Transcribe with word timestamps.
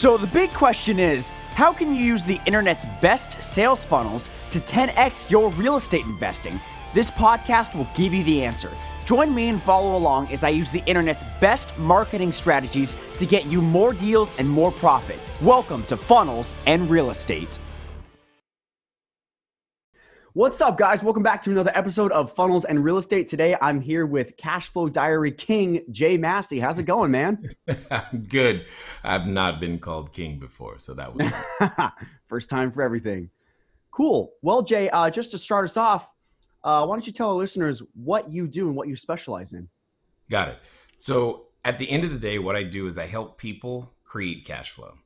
So, 0.00 0.16
the 0.16 0.28
big 0.28 0.52
question 0.52 1.00
is 1.00 1.30
how 1.56 1.72
can 1.72 1.92
you 1.92 2.00
use 2.00 2.22
the 2.22 2.40
internet's 2.46 2.86
best 3.02 3.42
sales 3.42 3.84
funnels 3.84 4.30
to 4.52 4.60
10x 4.60 5.28
your 5.28 5.50
real 5.54 5.74
estate 5.74 6.04
investing? 6.04 6.60
This 6.94 7.10
podcast 7.10 7.74
will 7.74 7.88
give 7.96 8.14
you 8.14 8.22
the 8.22 8.44
answer. 8.44 8.70
Join 9.04 9.34
me 9.34 9.48
and 9.48 9.60
follow 9.60 9.96
along 9.96 10.28
as 10.28 10.44
I 10.44 10.50
use 10.50 10.70
the 10.70 10.84
internet's 10.86 11.24
best 11.40 11.76
marketing 11.78 12.30
strategies 12.30 12.96
to 13.16 13.26
get 13.26 13.46
you 13.46 13.60
more 13.60 13.92
deals 13.92 14.32
and 14.38 14.48
more 14.48 14.70
profit. 14.70 15.18
Welcome 15.42 15.82
to 15.86 15.96
Funnels 15.96 16.54
and 16.66 16.88
Real 16.88 17.10
Estate. 17.10 17.58
What's 20.34 20.60
up, 20.60 20.76
guys? 20.76 21.02
Welcome 21.02 21.22
back 21.22 21.40
to 21.44 21.50
another 21.50 21.72
episode 21.74 22.12
of 22.12 22.30
Funnels 22.34 22.66
and 22.66 22.84
Real 22.84 22.98
Estate. 22.98 23.28
Today, 23.28 23.56
I'm 23.62 23.80
here 23.80 24.04
with 24.04 24.36
Cash 24.36 24.68
Flow 24.68 24.86
Diary 24.86 25.32
King, 25.32 25.82
Jay 25.90 26.18
Massey. 26.18 26.60
How's 26.60 26.78
it 26.78 26.82
going, 26.82 27.10
man? 27.10 27.48
Good. 28.28 28.66
I've 29.02 29.26
not 29.26 29.58
been 29.58 29.78
called 29.78 30.12
King 30.12 30.38
before, 30.38 30.78
so 30.80 30.92
that 30.92 31.14
was 31.14 31.32
first 32.28 32.50
time 32.50 32.70
for 32.70 32.82
everything. 32.82 33.30
Cool. 33.90 34.34
Well, 34.42 34.60
Jay, 34.60 34.90
uh, 34.90 35.08
just 35.08 35.30
to 35.30 35.38
start 35.38 35.64
us 35.64 35.78
off, 35.78 36.12
uh, 36.62 36.84
why 36.84 36.94
don't 36.94 37.06
you 37.06 37.12
tell 37.12 37.30
our 37.30 37.34
listeners 37.34 37.82
what 37.94 38.30
you 38.30 38.46
do 38.46 38.66
and 38.66 38.76
what 38.76 38.86
you 38.86 38.96
specialize 38.96 39.54
in? 39.54 39.66
Got 40.30 40.48
it. 40.48 40.58
So, 40.98 41.46
at 41.64 41.78
the 41.78 41.88
end 41.90 42.04
of 42.04 42.10
the 42.10 42.18
day, 42.18 42.38
what 42.38 42.54
I 42.54 42.64
do 42.64 42.86
is 42.86 42.98
I 42.98 43.06
help 43.06 43.38
people 43.38 43.94
create 44.04 44.44
cash 44.44 44.72
flow. 44.72 44.98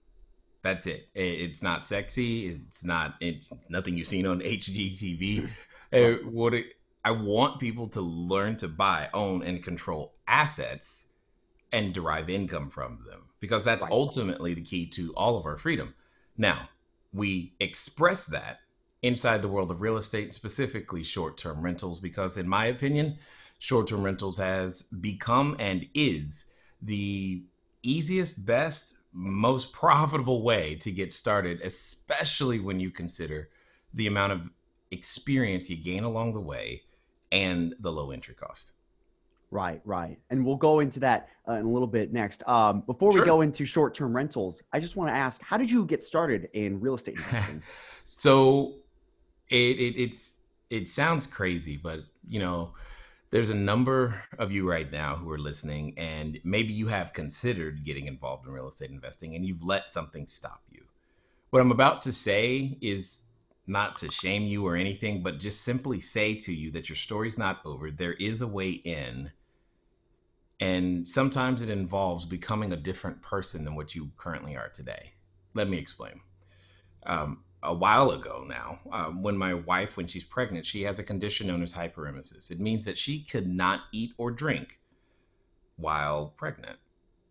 That's 0.62 0.86
it. 0.86 1.08
It's 1.14 1.62
not 1.62 1.84
sexy. 1.84 2.48
It's 2.48 2.84
not. 2.84 3.16
It's 3.20 3.50
nothing 3.68 3.96
you've 3.96 4.06
seen 4.06 4.26
on 4.26 4.40
HGTV. 4.40 5.48
uh, 5.92 6.12
what 6.28 6.54
it, 6.54 6.66
I 7.04 7.10
want 7.10 7.58
people 7.58 7.88
to 7.88 8.00
learn 8.00 8.56
to 8.58 8.68
buy, 8.68 9.08
own, 9.12 9.42
and 9.42 9.62
control 9.62 10.14
assets 10.28 11.08
and 11.72 11.92
derive 11.92 12.30
income 12.30 12.70
from 12.70 13.00
them 13.08 13.22
because 13.40 13.64
that's 13.64 13.82
right. 13.82 13.92
ultimately 13.92 14.54
the 14.54 14.62
key 14.62 14.86
to 14.86 15.12
all 15.14 15.36
of 15.36 15.46
our 15.46 15.56
freedom. 15.56 15.94
Now, 16.38 16.68
we 17.12 17.54
express 17.58 18.26
that 18.26 18.58
inside 19.02 19.42
the 19.42 19.48
world 19.48 19.70
of 19.70 19.80
real 19.80 19.96
estate, 19.96 20.32
specifically 20.32 21.02
short 21.02 21.36
term 21.36 21.60
rentals, 21.60 21.98
because 21.98 22.36
in 22.36 22.48
my 22.48 22.66
opinion, 22.66 23.18
short 23.58 23.88
term 23.88 24.02
rentals 24.02 24.38
has 24.38 24.82
become 24.82 25.56
and 25.58 25.86
is 25.94 26.52
the 26.80 27.42
easiest, 27.82 28.46
best, 28.46 28.94
most 29.12 29.72
profitable 29.72 30.42
way 30.42 30.74
to 30.76 30.90
get 30.90 31.12
started, 31.12 31.60
especially 31.62 32.58
when 32.58 32.80
you 32.80 32.90
consider 32.90 33.50
the 33.94 34.06
amount 34.06 34.32
of 34.32 34.40
experience 34.90 35.68
you 35.68 35.76
gain 35.76 36.04
along 36.04 36.34
the 36.34 36.40
way 36.40 36.82
and 37.30 37.74
the 37.80 37.90
low 37.90 38.10
entry 38.10 38.34
cost. 38.34 38.72
Right, 39.50 39.82
right. 39.84 40.18
And 40.30 40.46
we'll 40.46 40.56
go 40.56 40.80
into 40.80 40.98
that 41.00 41.28
uh, 41.46 41.52
in 41.52 41.66
a 41.66 41.68
little 41.68 41.86
bit 41.86 42.10
next. 42.10 42.46
Um, 42.48 42.80
before 42.86 43.12
sure. 43.12 43.20
we 43.20 43.26
go 43.26 43.42
into 43.42 43.66
short 43.66 43.94
term 43.94 44.16
rentals, 44.16 44.62
I 44.72 44.80
just 44.80 44.96
want 44.96 45.10
to 45.10 45.14
ask 45.14 45.42
how 45.42 45.58
did 45.58 45.70
you 45.70 45.84
get 45.84 46.02
started 46.02 46.48
in 46.54 46.80
real 46.80 46.94
estate 46.94 47.16
investing? 47.16 47.62
so 48.04 48.76
it, 49.50 49.78
it, 49.78 50.00
it's, 50.00 50.40
it 50.70 50.88
sounds 50.88 51.26
crazy, 51.26 51.76
but 51.76 52.00
you 52.26 52.38
know, 52.38 52.72
there's 53.32 53.50
a 53.50 53.54
number 53.54 54.22
of 54.38 54.52
you 54.52 54.68
right 54.68 54.92
now 54.92 55.16
who 55.16 55.30
are 55.30 55.38
listening, 55.38 55.94
and 55.96 56.38
maybe 56.44 56.74
you 56.74 56.86
have 56.88 57.14
considered 57.14 57.82
getting 57.82 58.06
involved 58.06 58.46
in 58.46 58.52
real 58.52 58.68
estate 58.68 58.90
investing 58.90 59.34
and 59.34 59.44
you've 59.44 59.64
let 59.64 59.88
something 59.88 60.26
stop 60.26 60.62
you. 60.68 60.84
What 61.48 61.62
I'm 61.62 61.72
about 61.72 62.02
to 62.02 62.12
say 62.12 62.76
is 62.82 63.22
not 63.66 63.96
to 63.98 64.10
shame 64.10 64.42
you 64.42 64.66
or 64.66 64.76
anything, 64.76 65.22
but 65.22 65.38
just 65.38 65.62
simply 65.62 65.98
say 65.98 66.34
to 66.34 66.52
you 66.52 66.70
that 66.72 66.90
your 66.90 66.96
story's 66.96 67.38
not 67.38 67.60
over. 67.64 67.90
There 67.90 68.12
is 68.12 68.42
a 68.42 68.46
way 68.46 68.70
in. 68.70 69.32
And 70.60 71.08
sometimes 71.08 71.62
it 71.62 71.70
involves 71.70 72.26
becoming 72.26 72.72
a 72.72 72.76
different 72.76 73.22
person 73.22 73.64
than 73.64 73.74
what 73.74 73.94
you 73.94 74.10
currently 74.18 74.56
are 74.56 74.68
today. 74.68 75.14
Let 75.54 75.70
me 75.70 75.78
explain. 75.78 76.20
Um, 77.06 77.44
a 77.62 77.72
while 77.72 78.10
ago 78.10 78.44
now 78.48 78.78
um, 78.90 79.22
when 79.22 79.36
my 79.36 79.54
wife 79.54 79.96
when 79.96 80.06
she's 80.06 80.24
pregnant 80.24 80.66
she 80.66 80.82
has 80.82 80.98
a 80.98 81.04
condition 81.04 81.46
known 81.46 81.62
as 81.62 81.74
hyperemesis. 81.74 82.50
It 82.50 82.60
means 82.60 82.84
that 82.84 82.98
she 82.98 83.22
could 83.22 83.46
not 83.46 83.82
eat 83.92 84.12
or 84.18 84.30
drink 84.30 84.80
while 85.76 86.26
pregnant. 86.36 86.78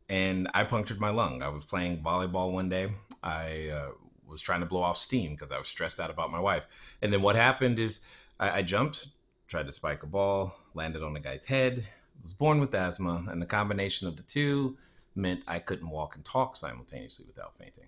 And 0.10 0.50
i 0.54 0.64
punctured 0.64 1.00
my 1.00 1.10
lung. 1.10 1.42
I 1.42 1.48
was 1.48 1.64
playing 1.64 2.04
volleyball 2.04 2.52
one 2.52 2.68
day. 2.70 2.92
I 3.24 3.70
uh, 3.70 3.92
was 4.26 4.42
trying 4.42 4.60
to 4.62 4.66
blow 4.66 4.82
off 4.82 4.98
steam 4.98 5.32
because 5.32 5.52
i 5.52 5.58
was 5.60 5.68
stressed 5.68 6.00
out 6.00 6.10
about 6.10 6.32
my 6.32 6.40
wife. 6.40 6.64
And 7.02 7.12
then 7.12 7.22
what 7.22 7.36
happened 7.36 7.80
is 7.80 8.02
I, 8.40 8.60
I 8.60 8.62
jumped 8.62 9.08
tried 9.52 9.66
to 9.66 9.72
spike 9.72 10.02
a 10.02 10.08
ball 10.08 10.56
landed 10.74 11.04
on 11.04 11.14
a 11.18 11.20
guy's 11.20 11.44
head 11.44 11.86
was 12.22 12.32
born 12.32 12.62
with 12.62 12.74
asthma 12.74 13.26
and 13.28 13.42
the 13.42 13.46
combination 13.46 14.08
of 14.08 14.16
the 14.16 14.24
two 14.24 14.78
meant 15.14 15.44
i 15.46 15.60
couldn't 15.60 15.90
walk 15.90 16.16
and 16.16 16.24
talk 16.24 16.56
simultaneously 16.56 17.26
without 17.28 17.58
fainting 17.58 17.88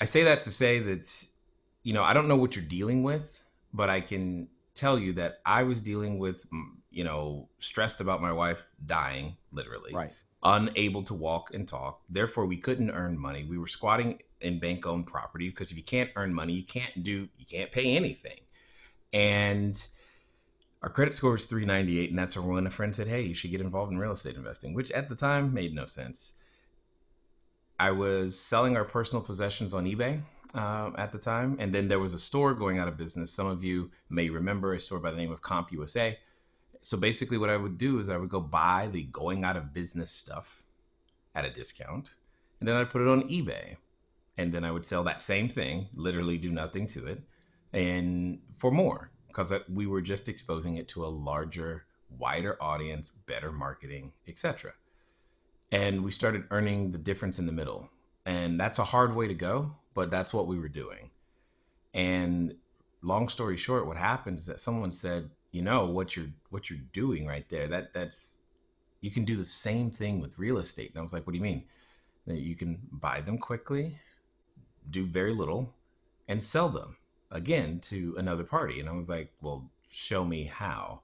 I 0.00 0.04
say 0.04 0.24
that 0.24 0.42
to 0.44 0.50
say 0.50 0.80
that, 0.80 1.26
you 1.82 1.92
know, 1.92 2.02
I 2.02 2.12
don't 2.12 2.28
know 2.28 2.36
what 2.36 2.56
you're 2.56 2.64
dealing 2.64 3.02
with, 3.02 3.42
but 3.72 3.90
I 3.90 4.00
can 4.00 4.48
tell 4.74 4.98
you 4.98 5.12
that 5.14 5.40
I 5.46 5.62
was 5.62 5.80
dealing 5.80 6.18
with, 6.18 6.48
mm, 6.50 6.64
you 6.90 7.04
know, 7.04 7.48
stressed 7.58 8.00
about 8.00 8.20
my 8.20 8.32
wife 8.32 8.66
dying, 8.86 9.36
literally. 9.52 9.94
Right. 9.94 10.12
Unable 10.42 11.02
to 11.04 11.14
walk 11.14 11.54
and 11.54 11.66
talk. 11.66 12.02
Therefore, 12.10 12.46
we 12.46 12.56
couldn't 12.56 12.90
earn 12.90 13.18
money. 13.18 13.44
We 13.44 13.56
were 13.56 13.66
squatting 13.66 14.20
in 14.40 14.58
bank 14.58 14.86
owned 14.86 15.06
property 15.06 15.48
because 15.48 15.70
if 15.70 15.76
you 15.76 15.82
can't 15.82 16.10
earn 16.16 16.34
money, 16.34 16.52
you 16.52 16.64
can't 16.64 17.02
do, 17.02 17.28
you 17.38 17.46
can't 17.46 17.72
pay 17.72 17.96
anything. 17.96 18.40
And 19.12 19.82
our 20.82 20.90
credit 20.90 21.14
score 21.14 21.32
was 21.32 21.46
398. 21.46 22.10
And 22.10 22.18
that's 22.18 22.36
when 22.36 22.66
a 22.66 22.70
friend 22.70 22.94
said, 22.94 23.08
Hey, 23.08 23.22
you 23.22 23.34
should 23.34 23.50
get 23.50 23.62
involved 23.62 23.90
in 23.90 23.98
real 23.98 24.12
estate 24.12 24.36
investing, 24.36 24.74
which 24.74 24.90
at 24.90 25.08
the 25.08 25.14
time 25.14 25.54
made 25.54 25.74
no 25.74 25.86
sense. 25.86 26.34
I 27.78 27.90
was 27.90 28.38
selling 28.38 28.76
our 28.76 28.84
personal 28.84 29.22
possessions 29.22 29.74
on 29.74 29.84
eBay 29.84 30.20
uh, 30.54 30.90
at 30.96 31.10
the 31.10 31.18
time, 31.18 31.56
and 31.58 31.72
then 31.72 31.88
there 31.88 31.98
was 31.98 32.14
a 32.14 32.18
store 32.18 32.54
going 32.54 32.78
out 32.78 32.86
of 32.86 32.96
business. 32.96 33.32
Some 33.32 33.46
of 33.46 33.64
you 33.64 33.90
may 34.08 34.30
remember 34.30 34.74
a 34.74 34.80
store 34.80 35.00
by 35.00 35.10
the 35.10 35.16
name 35.16 35.32
of 35.32 35.42
CompUSA. 35.42 36.16
So 36.82 36.96
basically, 36.96 37.38
what 37.38 37.50
I 37.50 37.56
would 37.56 37.78
do 37.78 37.98
is 37.98 38.08
I 38.08 38.16
would 38.16 38.28
go 38.28 38.40
buy 38.40 38.88
the 38.92 39.04
going 39.04 39.42
out 39.42 39.56
of 39.56 39.74
business 39.74 40.10
stuff 40.10 40.62
at 41.34 41.44
a 41.44 41.50
discount, 41.50 42.14
and 42.60 42.68
then 42.68 42.76
I'd 42.76 42.90
put 42.90 43.02
it 43.02 43.08
on 43.08 43.28
eBay, 43.28 43.76
and 44.38 44.52
then 44.52 44.64
I 44.64 44.70
would 44.70 44.86
sell 44.86 45.02
that 45.04 45.20
same 45.20 45.48
thing, 45.48 45.88
literally 45.94 46.38
do 46.38 46.52
nothing 46.52 46.86
to 46.88 47.06
it, 47.06 47.22
and 47.72 48.38
for 48.56 48.70
more 48.70 49.10
because 49.26 49.52
we 49.68 49.86
were 49.88 50.00
just 50.00 50.28
exposing 50.28 50.76
it 50.76 50.86
to 50.86 51.04
a 51.04 51.08
larger, 51.08 51.86
wider 52.18 52.56
audience, 52.62 53.10
better 53.10 53.50
marketing, 53.50 54.12
etc 54.28 54.74
and 55.74 56.04
we 56.04 56.12
started 56.12 56.44
earning 56.52 56.92
the 56.92 56.98
difference 56.98 57.40
in 57.40 57.46
the 57.46 57.52
middle. 57.52 57.90
And 58.26 58.60
that's 58.60 58.78
a 58.78 58.84
hard 58.84 59.14
way 59.16 59.26
to 59.26 59.34
go, 59.34 59.74
but 59.92 60.08
that's 60.08 60.32
what 60.32 60.46
we 60.46 60.56
were 60.56 60.68
doing. 60.68 61.10
And 61.92 62.54
long 63.02 63.28
story 63.28 63.56
short, 63.56 63.88
what 63.88 63.96
happened 63.96 64.38
is 64.38 64.46
that 64.46 64.60
someone 64.60 64.92
said, 64.92 65.30
you 65.50 65.62
know, 65.62 65.86
what 65.86 66.14
you're 66.16 66.30
what 66.50 66.70
you're 66.70 66.78
doing 66.92 67.26
right 67.26 67.48
there, 67.48 67.66
that 67.66 67.92
that's 67.92 68.40
you 69.00 69.10
can 69.10 69.24
do 69.24 69.34
the 69.34 69.44
same 69.44 69.90
thing 69.90 70.20
with 70.20 70.38
real 70.38 70.58
estate. 70.58 70.90
And 70.90 70.98
I 70.98 71.02
was 71.02 71.12
like, 71.12 71.26
what 71.26 71.32
do 71.32 71.38
you 71.38 71.42
mean? 71.42 71.64
You 72.26 72.54
can 72.54 72.78
buy 72.92 73.20
them 73.20 73.36
quickly, 73.36 73.98
do 74.90 75.04
very 75.04 75.34
little, 75.34 75.74
and 76.28 76.42
sell 76.42 76.68
them 76.68 76.96
again 77.32 77.80
to 77.80 78.14
another 78.16 78.44
party. 78.44 78.78
And 78.78 78.88
I 78.88 78.92
was 78.92 79.08
like, 79.08 79.32
well, 79.42 79.68
show 79.90 80.24
me 80.24 80.44
how 80.44 81.00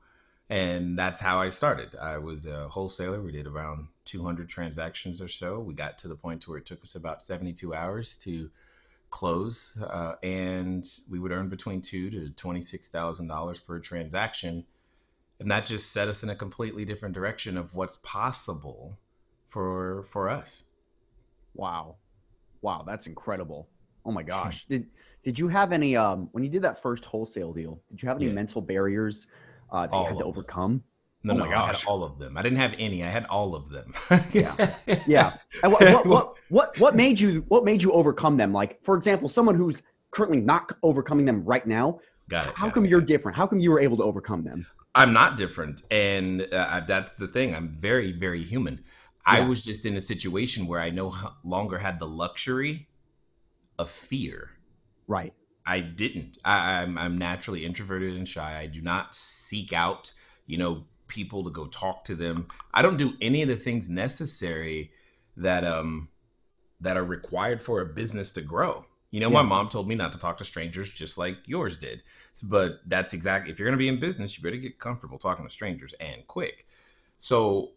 and 0.51 0.99
that's 0.99 1.21
how 1.21 1.41
I 1.41 1.49
started. 1.49 1.95
I 1.95 2.19
was 2.19 2.45
a 2.45 2.69
wholesaler. 2.69 3.23
We 3.23 3.33
did 3.33 3.47
around 3.47 3.87
200 4.05 4.49
transactions 4.49 5.23
or 5.23 5.29
so. 5.29 5.61
We 5.61 5.75
got 5.75 5.97
to 5.99 6.09
the 6.09 6.17
point 6.17 6.43
to 6.43 6.51
where 6.51 6.59
it 6.59 6.67
took 6.67 6.83
us 6.83 6.97
about 6.97 7.23
72 7.23 7.73
hours 7.73 8.17
to 8.19 8.51
close, 9.11 9.79
uh, 9.83 10.15
and 10.23 10.87
we 11.09 11.19
would 11.19 11.33
earn 11.33 11.49
between 11.49 11.81
two 11.81 12.11
to 12.11 12.31
twenty-six 12.31 12.89
thousand 12.89 13.27
dollars 13.27 13.61
per 13.61 13.79
transaction, 13.79 14.65
and 15.41 15.51
that 15.51 15.67
just 15.67 15.93
set 15.93 16.09
us 16.09 16.23
in 16.23 16.31
a 16.31 16.35
completely 16.35 16.85
different 16.85 17.15
direction 17.15 17.57
of 17.57 17.75
what's 17.75 17.97
possible 17.97 18.99
for 19.49 20.05
for 20.05 20.31
us. 20.31 20.65
Wow, 21.55 21.97
wow, 22.63 22.85
that's 22.87 23.07
incredible. 23.07 23.69
Oh 24.07 24.13
my 24.13 24.23
gosh, 24.23 24.65
did 24.67 24.87
did 25.25 25.39
you 25.39 25.49
have 25.49 25.73
any 25.73 25.97
um 25.97 26.29
when 26.33 26.45
you 26.45 26.51
did 26.51 26.63
that 26.63 26.81
first 26.81 27.05
wholesale 27.05 27.53
deal? 27.53 27.81
Did 27.91 28.03
you 28.03 28.09
have 28.09 28.17
any 28.17 28.29
yeah. 28.29 28.33
mental 28.33 28.63
barriers? 28.63 29.27
Uh, 29.73 29.83
that 29.83 29.93
all 29.93 30.03
you 30.03 30.09
had 30.09 30.19
to 30.19 30.25
overcome? 30.25 30.83
No, 31.23 31.35
oh 31.35 31.37
no, 31.37 31.45
I 31.45 31.67
had 31.67 31.85
all 31.87 32.03
of 32.03 32.19
them. 32.19 32.39
I 32.39 32.43
didn't 32.43 32.59
have 32.59 32.75
any. 32.79 33.05
I 33.05 33.11
had 33.11 33.27
all 33.27 33.55
of 33.55 33.69
them. 33.69 33.93
yeah, 34.33 34.75
yeah. 35.07 35.35
And 35.63 35.73
what, 35.73 35.83
what, 35.83 36.07
what, 36.07 36.39
what, 36.49 36.79
what 36.79 36.97
made 36.97 37.21
you 37.21 37.45
what 37.49 37.65
made 37.65 37.83
you 37.83 37.93
overcome 37.93 38.39
them? 38.39 38.53
Like, 38.53 38.83
for 38.83 38.97
example, 38.97 39.29
someone 39.29 39.55
who's 39.55 39.83
currently 40.11 40.41
not 40.41 40.73
overcoming 40.83 41.27
them 41.27 41.45
right 41.45 41.67
now. 41.67 42.01
Got 42.31 42.47
it. 42.49 42.55
How 42.57 42.67
got 42.67 42.75
come 42.75 42.85
it. 42.87 42.89
you're 42.89 43.01
different? 43.03 43.37
How 43.37 43.47
come 43.47 43.59
you 43.59 43.71
were 43.71 43.81
able 43.81 43.99
to 43.99 44.03
overcome 44.03 44.45
them? 44.45 44.67
I'm 44.95 45.13
not 45.13 45.37
different, 45.37 45.83
and 45.91 46.49
uh, 46.53 46.81
that's 46.87 47.17
the 47.17 47.29
thing. 47.29 47.55
I'm 47.55 47.77
very, 47.81 48.13
very 48.13 48.43
human. 48.43 48.75
Yeah. 49.27 49.39
I 49.39 49.41
was 49.43 49.61
just 49.61 49.87
in 49.87 49.97
a 49.97 50.01
situation 50.01 50.67
where 50.67 50.81
I 50.81 50.91
no 50.91 51.15
longer 51.45 51.79
had 51.79 51.99
the 52.01 52.07
luxury 52.07 52.89
of 53.79 53.91
fear. 53.91 54.51
Right. 55.07 55.35
I 55.71 55.81
didn't. 55.81 56.39
I, 56.45 56.83
am 56.83 56.99
I'm, 56.99 57.05
I'm 57.05 57.19
naturally 57.19 57.65
introverted 57.65 58.17
and 58.17 58.29
shy. 58.29 58.59
I 58.59 58.67
do 58.67 58.81
not 58.83 59.15
seek 59.15 59.73
out, 59.73 60.13
you 60.47 60.59
know, 60.59 60.85
people 61.09 61.45
to 61.45 61.51
go 61.51 61.67
talk 61.67 62.05
to 62.05 62.15
them. 62.15 62.49
I 62.75 62.83
don't 62.83 62.97
do 62.97 63.15
any 63.21 63.43
of 63.43 63.49
the 63.49 63.57
things 63.57 63.89
necessary 63.89 64.93
that 65.37 65.65
um 65.65 66.09
that 66.81 66.97
are 66.97 67.05
required 67.05 67.63
for 67.63 67.81
a 67.81 67.87
business 67.87 68.33
to 68.33 68.43
grow. 68.43 68.85
You 69.11 69.21
know, 69.21 69.29
Yeah. 69.29 69.43
my 69.43 69.43
mom 69.43 69.69
told 69.69 69.89
me 69.89 69.95
not 69.95 70.13
to 70.13 70.19
talk 70.19 70.39
to 70.39 70.45
strangers 70.45 70.91
just 70.91 71.19
like 71.19 71.39
yours 71.47 71.77
did. 71.77 72.03
But 72.45 72.81
that's 72.87 73.13
exactly 73.13 73.53
if 73.53 73.59
you're 73.59 73.69
going 73.69 73.79
to 73.79 73.83
be 73.83 73.89
in 73.89 73.99
business, 74.01 74.37
you 74.37 74.43
better 74.43 74.57
get 74.57 74.79
comfortable 74.79 75.19
talking 75.19 75.45
to 75.47 75.53
strangers 75.53 75.95
and 76.01 76.27
quick. 76.27 76.67
So 77.19 77.73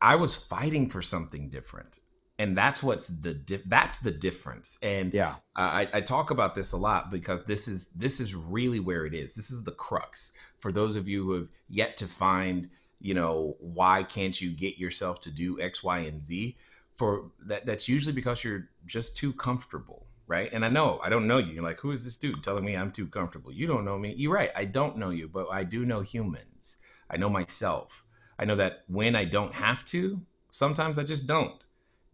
I 0.00 0.16
was 0.16 0.34
fighting 0.34 0.88
for 0.90 1.02
something 1.02 1.48
different. 1.50 2.00
And 2.38 2.56
that's 2.56 2.82
what's 2.82 3.08
the 3.08 3.34
di- 3.34 3.62
that's 3.66 3.98
the 3.98 4.10
difference. 4.10 4.78
And 4.82 5.14
Yeah. 5.14 5.36
I, 5.56 5.88
I 5.92 6.00
talk 6.00 6.30
about 6.30 6.54
this 6.56 6.72
a 6.72 6.76
lot 6.76 7.10
because 7.10 7.44
this 7.44 7.68
is 7.68 7.88
this 7.90 8.18
is 8.20 8.34
really 8.34 8.80
where 8.80 9.06
it 9.06 9.14
is. 9.14 9.34
This 9.34 9.50
is 9.52 9.62
the 9.62 9.72
crux 9.72 10.32
for 10.58 10.72
those 10.72 10.96
of 10.96 11.06
you 11.06 11.22
who 11.24 11.32
have 11.34 11.48
yet 11.68 11.96
to 11.98 12.06
find, 12.08 12.68
you 13.00 13.14
know, 13.14 13.56
why 13.60 14.02
can't 14.02 14.40
you 14.40 14.50
get 14.50 14.78
yourself 14.78 15.20
to 15.22 15.30
do 15.30 15.60
X, 15.60 15.84
Y, 15.84 15.98
and 15.98 16.22
Z? 16.22 16.56
For 16.96 17.30
that, 17.46 17.66
that's 17.66 17.88
usually 17.88 18.12
because 18.12 18.44
you're 18.44 18.68
just 18.86 19.16
too 19.16 19.32
comfortable, 19.32 20.06
right? 20.26 20.50
And 20.52 20.64
I 20.64 20.68
know 20.68 21.00
I 21.04 21.10
don't 21.10 21.26
know 21.28 21.38
you. 21.38 21.52
You're 21.54 21.64
like, 21.64 21.78
who 21.80 21.92
is 21.92 22.04
this 22.04 22.16
dude 22.16 22.42
telling 22.42 22.64
me 22.64 22.76
I'm 22.76 22.92
too 22.92 23.06
comfortable? 23.06 23.52
You 23.52 23.66
don't 23.66 23.84
know 23.84 23.98
me. 23.98 24.14
You're 24.16 24.32
right. 24.34 24.50
I 24.56 24.64
don't 24.64 24.96
know 24.98 25.10
you, 25.10 25.28
but 25.28 25.48
I 25.52 25.64
do 25.64 25.84
know 25.84 26.00
humans. 26.00 26.78
I 27.10 27.16
know 27.16 27.28
myself. 27.30 28.04
I 28.38 28.44
know 28.44 28.56
that 28.56 28.84
when 28.88 29.14
I 29.16 29.24
don't 29.24 29.54
have 29.54 29.84
to, 29.86 30.20
sometimes 30.50 30.98
I 30.98 31.04
just 31.04 31.26
don't 31.26 31.63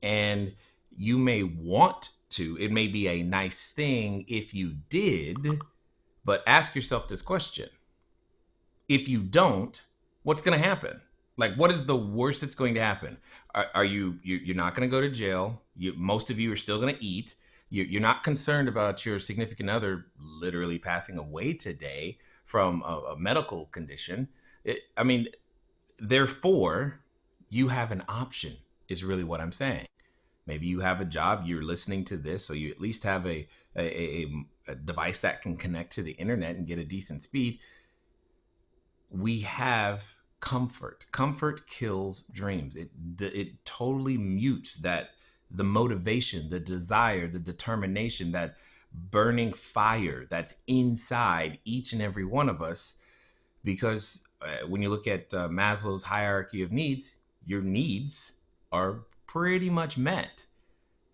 and 0.02 0.52
you 0.97 1.19
may 1.19 1.43
want 1.43 2.11
to. 2.31 2.56
It 2.58 2.73
may 2.73 2.87
be 2.87 3.08
a 3.08 3.23
nice 3.23 3.73
thing 3.73 4.25
if 4.29 4.55
you 4.55 4.75
did 4.88 5.61
but 6.25 6.43
ask 6.47 6.75
yourself 6.75 7.08
this 7.08 7.23
question. 7.23 7.69
If 8.88 9.08
you 9.08 9.20
don't 9.23 9.82
what's 10.23 10.43
going 10.43 10.58
to 10.58 10.64
happen? 10.64 11.00
Like 11.37 11.55
what 11.55 11.70
is 11.70 11.87
the 11.87 11.97
worst 11.97 12.43
that's 12.43 12.55
going 12.55 12.75
to 12.75 12.81
happen? 12.81 13.17
Are, 13.55 13.67
are 13.75 13.85
you, 13.85 14.19
you 14.23 14.37
you're 14.37 14.56
not 14.56 14.75
going 14.75 14.88
to 14.88 14.94
go 14.94 15.00
to 15.00 15.08
jail. 15.08 15.62
You 15.76 15.94
most 15.97 16.31
of 16.31 16.38
you 16.38 16.53
are 16.53 16.56
still 16.56 16.81
going 16.81 16.94
to 16.94 17.05
eat. 17.05 17.37
You, 17.70 17.85
you're 17.85 18.03
not 18.03 18.23
concerned 18.23 18.69
about 18.69 19.06
your 19.06 19.19
significant 19.19 19.70
other 19.70 20.06
literally 20.19 20.79
passing 20.79 21.19
away 21.19 21.55
today 21.55 22.19
from 22.44 22.82
a, 22.82 23.12
a 23.12 23.19
medical 23.19 23.67
condition. 23.67 24.29
It, 24.64 24.81
i 24.96 25.03
mean 25.03 25.29
therefore 25.99 27.00
you 27.49 27.69
have 27.69 27.93
an 27.93 28.05
option 28.08 28.56
is 28.91 29.05
really 29.05 29.25
what 29.25 29.41
i'm 29.41 29.53
saying. 29.53 29.87
Maybe 30.47 30.67
you 30.67 30.81
have 30.81 31.01
a 31.01 31.05
job 31.05 31.45
you're 31.47 31.63
listening 31.63 32.05
to 32.07 32.17
this 32.17 32.45
so 32.45 32.55
you 32.55 32.71
at 32.71 32.81
least 32.81 33.05
have 33.05 33.25
a 33.27 33.47
a, 33.77 34.03
a, 34.03 34.27
a 34.69 34.75
device 34.75 35.21
that 35.21 35.43
can 35.43 35.57
connect 35.57 35.93
to 35.93 36.03
the 36.03 36.13
internet 36.13 36.57
and 36.57 36.67
get 36.67 36.79
a 36.79 36.85
decent 36.85 37.23
speed. 37.23 37.61
We 39.11 39.41
have 39.41 40.05
comfort. 40.41 41.07
Comfort 41.13 41.69
kills 41.69 42.23
dreams. 42.25 42.75
It 42.75 42.91
it 43.21 43.65
totally 43.65 44.19
mutes 44.19 44.79
that 44.79 45.11
the 45.53 45.65
motivation 45.65 46.49
the 46.49 46.61
desire 46.61 47.29
the 47.29 47.39
determination 47.39 48.33
that 48.33 48.57
burning 48.93 49.53
fire 49.53 50.27
that's 50.29 50.57
inside 50.67 51.59
each 51.65 51.93
and 51.93 52.03
every 52.03 52.25
one 52.25 52.49
of 52.49 52.61
us. 52.61 52.97
Because 53.63 54.27
uh, 54.43 54.67
when 54.67 54.83
you 54.83 54.89
look 54.89 55.07
at 55.07 55.33
uh, 55.35 55.49
Maslow's 55.49 56.03
hierarchy 56.03 56.63
of 56.63 56.73
needs 56.73 57.17
your 57.47 57.63
needs 57.63 58.33
are 58.72 59.00
pretty 59.26 59.70
much 59.70 59.96
met 59.99 60.46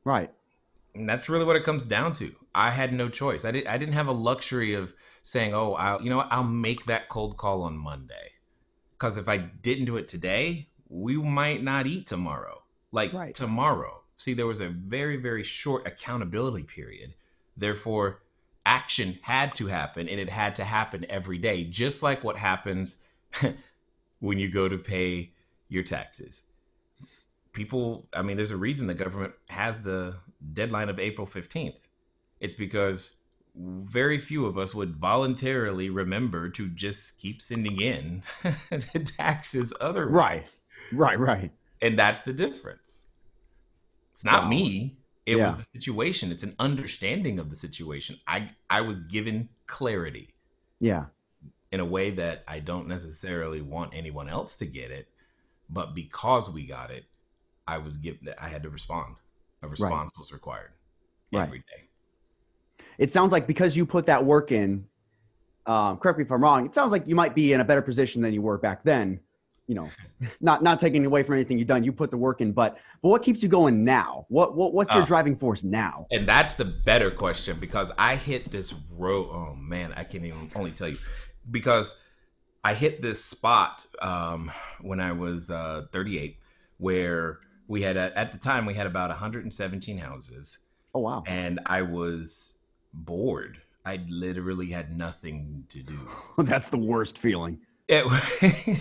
Right. 0.05 0.31
and 0.95 1.09
that's 1.09 1.29
really 1.29 1.45
what 1.45 1.57
it 1.57 1.65
comes 1.65 1.85
down 1.85 2.13
to. 2.15 2.35
I 2.55 2.71
had 2.71 2.93
no 2.93 3.09
choice. 3.09 3.45
I 3.45 3.51
didn't. 3.51 3.67
I 3.67 3.77
didn't 3.77 3.95
have 3.95 4.07
a 4.07 4.13
luxury 4.13 4.73
of 4.75 4.95
saying, 5.25 5.53
"Oh, 5.53 5.75
I'll, 5.75 6.01
you 6.01 6.09
know 6.09 6.17
what? 6.19 6.29
I'll 6.31 6.45
make 6.45 6.85
that 6.87 7.09
cold 7.09 7.37
call 7.37 7.63
on 7.63 7.77
Monday," 7.77 8.33
because 8.93 9.19
if 9.19 9.29
I 9.29 9.37
didn't 9.39 9.85
do 9.87 9.97
it 9.97 10.09
today, 10.09 10.71
we 10.89 11.17
might 11.17 11.63
not 11.63 11.87
eat 11.87 12.07
tomorrow. 12.07 12.63
Like 12.93 13.13
Right. 13.13 13.35
tomorrow. 13.35 14.05
See, 14.17 14.33
there 14.33 14.47
was 14.47 14.61
a 14.61 14.69
very, 14.71 15.17
very 15.19 15.43
short 15.43 15.87
accountability 15.87 16.63
period. 16.65 17.15
Therefore, 17.57 18.23
action 18.65 19.19
had 19.23 19.55
to 19.57 19.67
happen, 19.67 20.09
and 20.09 20.19
it 20.21 20.31
had 20.31 20.55
to 20.57 20.65
happen 20.65 21.05
every 21.11 21.39
day, 21.39 21.65
just 21.65 22.03
like 22.03 22.25
what 22.25 22.37
happens 22.39 22.99
when 24.21 24.39
you 24.39 24.49
go 24.49 24.69
to 24.69 24.79
pay 24.79 25.33
your 25.69 25.83
taxes 25.83 26.45
people 27.57 28.09
i 28.13 28.23
mean 28.23 28.37
there's 28.37 28.53
a 28.53 28.57
reason 28.57 28.87
the 28.87 28.95
government 28.95 29.33
has 29.49 29.83
the 29.83 30.15
deadline 30.53 30.89
of 30.89 31.01
april 31.01 31.27
15th 31.27 31.89
it's 32.41 32.55
because 32.55 33.17
very 33.57 34.19
few 34.19 34.45
of 34.47 34.59
us 34.59 34.75
would 34.75 34.95
voluntarily 34.97 35.89
remember 35.91 36.51
to 36.51 36.69
just 36.69 37.19
keep 37.19 37.41
sending 37.43 37.81
in 37.81 38.23
the 38.71 39.11
taxes 39.19 39.73
other 39.81 40.07
Right. 40.07 40.47
Right. 40.93 41.19
Right. 41.19 41.51
and 41.83 41.99
that's 41.99 42.21
the 42.21 42.35
difference 42.35 43.11
it's 44.13 44.25
not 44.25 44.45
Wow. 44.45 44.49
me 44.51 44.99
it 45.25 45.37
was 45.41 45.57
the 45.57 45.67
situation 45.75 46.31
it's 46.31 46.45
an 46.45 46.55
understanding 46.59 47.39
of 47.39 47.51
the 47.51 47.57
situation 47.57 48.17
i 48.29 48.51
i 48.71 48.81
was 48.83 49.01
given 49.01 49.49
clarity 49.67 50.35
Yeah. 50.79 51.07
in 51.73 51.81
a 51.81 51.85
way 51.85 52.11
that 52.13 52.45
I 52.47 52.61
don't 52.61 52.87
necessarily 52.87 53.61
want 53.61 53.93
anyone 53.95 54.29
else 54.29 54.57
to 54.59 54.67
get 54.67 54.91
it, 54.93 55.09
but 55.69 55.95
because 55.95 56.49
we 56.49 56.65
got 56.67 56.91
it, 56.93 57.05
I 57.67 57.79
was 57.79 57.97
given 57.97 58.33
I 58.41 58.49
had 58.49 58.63
to 58.63 58.71
respond. 58.71 59.17
A 59.63 59.69
response 59.69 60.13
was 60.19 60.33
required 60.33 60.71
Right. 61.33 61.45
every 61.45 61.59
day. 61.61 61.89
It 62.99 63.11
sounds 63.11 63.33
like 63.33 63.47
because 63.47 63.77
you 63.77 63.85
put 63.85 64.07
that 64.07 64.25
work 64.25 64.53
in, 64.53 64.87
um, 65.67 65.97
correct 65.99 66.19
me 66.19 66.25
if 66.25 66.31
I'm 66.31 66.43
wrong, 66.43 66.65
it 66.65 66.75
sounds 66.75 66.93
like 66.93 67.07
you 67.07 67.15
might 67.15 67.35
be 67.35 67.53
in 67.53 67.61
a 67.61 67.65
better 67.65 67.83
position 67.83 68.23
than 68.23 68.33
you 68.33 68.43
were 68.43 68.59
back 68.59 68.85
then. 68.85 69.19
You 69.67 69.75
know, 69.75 69.89
not 70.41 70.63
not 70.63 70.79
taking 70.79 71.05
away 71.05 71.25
from 71.25 71.35
anything 71.35 71.59
you've 71.59 71.67
done. 71.67 71.83
You 71.83 71.93
put 71.93 72.11
the 72.13 72.17
work 72.17 72.41
in, 72.41 72.53
but 72.53 72.79
but 73.03 73.09
what 73.09 73.23
keeps 73.23 73.43
you 73.43 73.49
going 73.49 73.85
now? 73.85 74.25
What 74.29 74.57
what 74.57 74.73
what's 74.73 74.95
your 74.95 75.03
Uh, 75.03 75.07
driving 75.07 75.35
force 75.35 75.65
now? 75.65 76.07
And 76.13 76.29
that's 76.29 76.55
the 76.55 76.65
better 76.65 77.11
question 77.11 77.59
because 77.59 77.91
I 77.99 78.15
hit 78.15 78.51
this 78.53 78.73
road. 78.93 79.29
Oh 79.33 79.55
man, 79.57 79.93
I 79.97 80.05
can't 80.05 80.25
even 80.25 80.51
only 80.55 80.71
tell 80.71 80.89
you 80.89 80.99
because 81.51 82.01
I 82.63 82.75
hit 82.75 83.03
this 83.03 83.23
spot 83.25 83.85
um, 84.01 84.53
when 84.81 85.01
I 85.01 85.13
was 85.13 85.51
uh, 85.51 85.87
38, 85.93 86.39
where 86.79 87.41
we 87.69 87.83
had 87.83 87.97
at, 87.97 88.15
at 88.15 88.33
the 88.33 88.39
time 88.39 88.67
we 88.67 88.75
had 88.75 88.87
about 88.87 89.11
117 89.11 89.99
houses, 89.99 90.59
Oh 90.95 91.01
wow. 91.01 91.25
and 91.27 91.61
I 91.67 91.83
was 91.83 92.59
bored. 92.93 93.59
I 93.85 94.01
literally 94.09 94.67
had 94.71 94.97
nothing 94.97 95.65
to 95.69 95.83
do. 95.83 96.09
That's 96.39 96.67
the 96.69 96.79
worst 96.79 97.19
feeling. 97.19 97.59
It, 97.89 98.05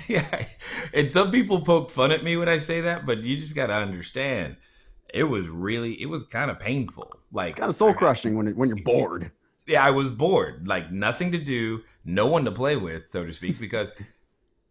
yeah, 0.10 0.46
and 0.94 1.12
some 1.12 1.30
people 1.30 1.62
poke 1.62 1.92
fun 1.92 2.12
at 2.12 2.24
me 2.24 2.38
when 2.38 2.50
I 2.50 2.58
say 2.58 2.82
that, 2.82 3.06
but 3.06 3.24
you 3.24 3.38
just 3.38 3.56
got 3.56 3.68
to 3.68 3.74
understand, 3.74 4.58
it 5.14 5.26
was 5.26 5.48
really, 5.48 6.02
it 6.02 6.08
was 6.08 6.24
kind 6.24 6.50
of 6.50 6.60
painful. 6.60 7.20
Like 7.32 7.50
It's 7.50 7.60
kind 7.60 7.70
of 7.70 7.76
soul 7.76 7.94
crushing 7.94 8.36
when 8.36 8.56
when 8.56 8.68
you're 8.70 8.84
bored. 8.84 9.32
yeah, 9.68 9.86
I 9.86 9.92
was 9.92 10.10
bored, 10.10 10.68
like 10.68 10.92
nothing 10.92 11.32
to 11.34 11.38
do, 11.38 11.84
no 12.04 12.25
one 12.25 12.46
to 12.46 12.51
play 12.51 12.77
with, 12.77 13.12
so 13.12 13.24
to 13.24 13.32
speak, 13.32 13.60
because 13.60 13.92